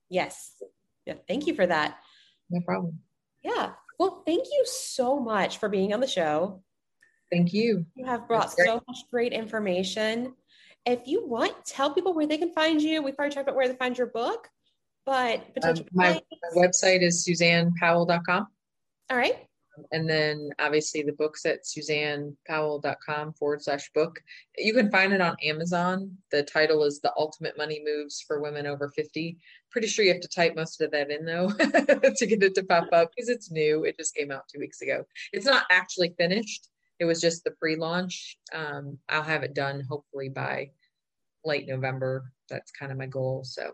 [0.09, 0.61] Yes.
[1.05, 1.97] Yeah thank you for that.
[2.49, 2.99] No problem.
[3.43, 3.71] Yeah.
[3.99, 6.61] Well thank you so much for being on the show.
[7.31, 7.85] Thank you.
[7.95, 10.33] You have brought so much great information.
[10.85, 13.01] If you want tell people where they can find you.
[13.01, 14.49] We've already talked about where to find your book
[15.05, 16.21] but um, my,
[16.53, 18.47] my website is suzannepowell.com
[19.09, 19.47] all right
[19.91, 24.19] and then obviously the books at suzannepowell.com forward slash book.
[24.57, 26.17] You can find it on Amazon.
[26.31, 29.37] The title is The Ultimate Money Moves for Women Over 50.
[29.71, 32.63] Pretty sure you have to type most of that in though to get it to
[32.63, 33.83] pop up because it's new.
[33.85, 35.05] It just came out two weeks ago.
[35.31, 36.67] It's not actually finished.
[36.99, 38.37] It was just the pre launch.
[38.53, 40.71] Um, I'll have it done hopefully by
[41.43, 42.31] late November.
[42.49, 43.43] That's kind of my goal.
[43.43, 43.71] So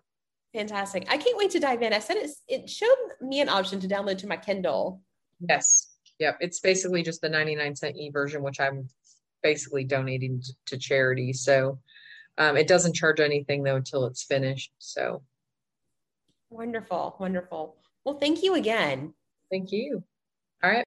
[0.53, 1.05] fantastic.
[1.09, 1.93] I can't wait to dive in.
[1.93, 5.01] I said it, it showed me an option to download to my Kindle.
[5.39, 5.95] Yes.
[6.19, 6.37] Yep.
[6.41, 8.87] It's basically just the 99 cent e version, which I'm
[9.43, 11.33] basically donating to, to charity.
[11.33, 11.79] So
[12.37, 14.71] um, it doesn't charge anything though until it's finished.
[14.79, 15.21] So
[16.49, 17.15] wonderful.
[17.19, 17.75] Wonderful.
[18.03, 19.13] Well, thank you again.
[19.51, 20.03] Thank you.
[20.63, 20.85] All right.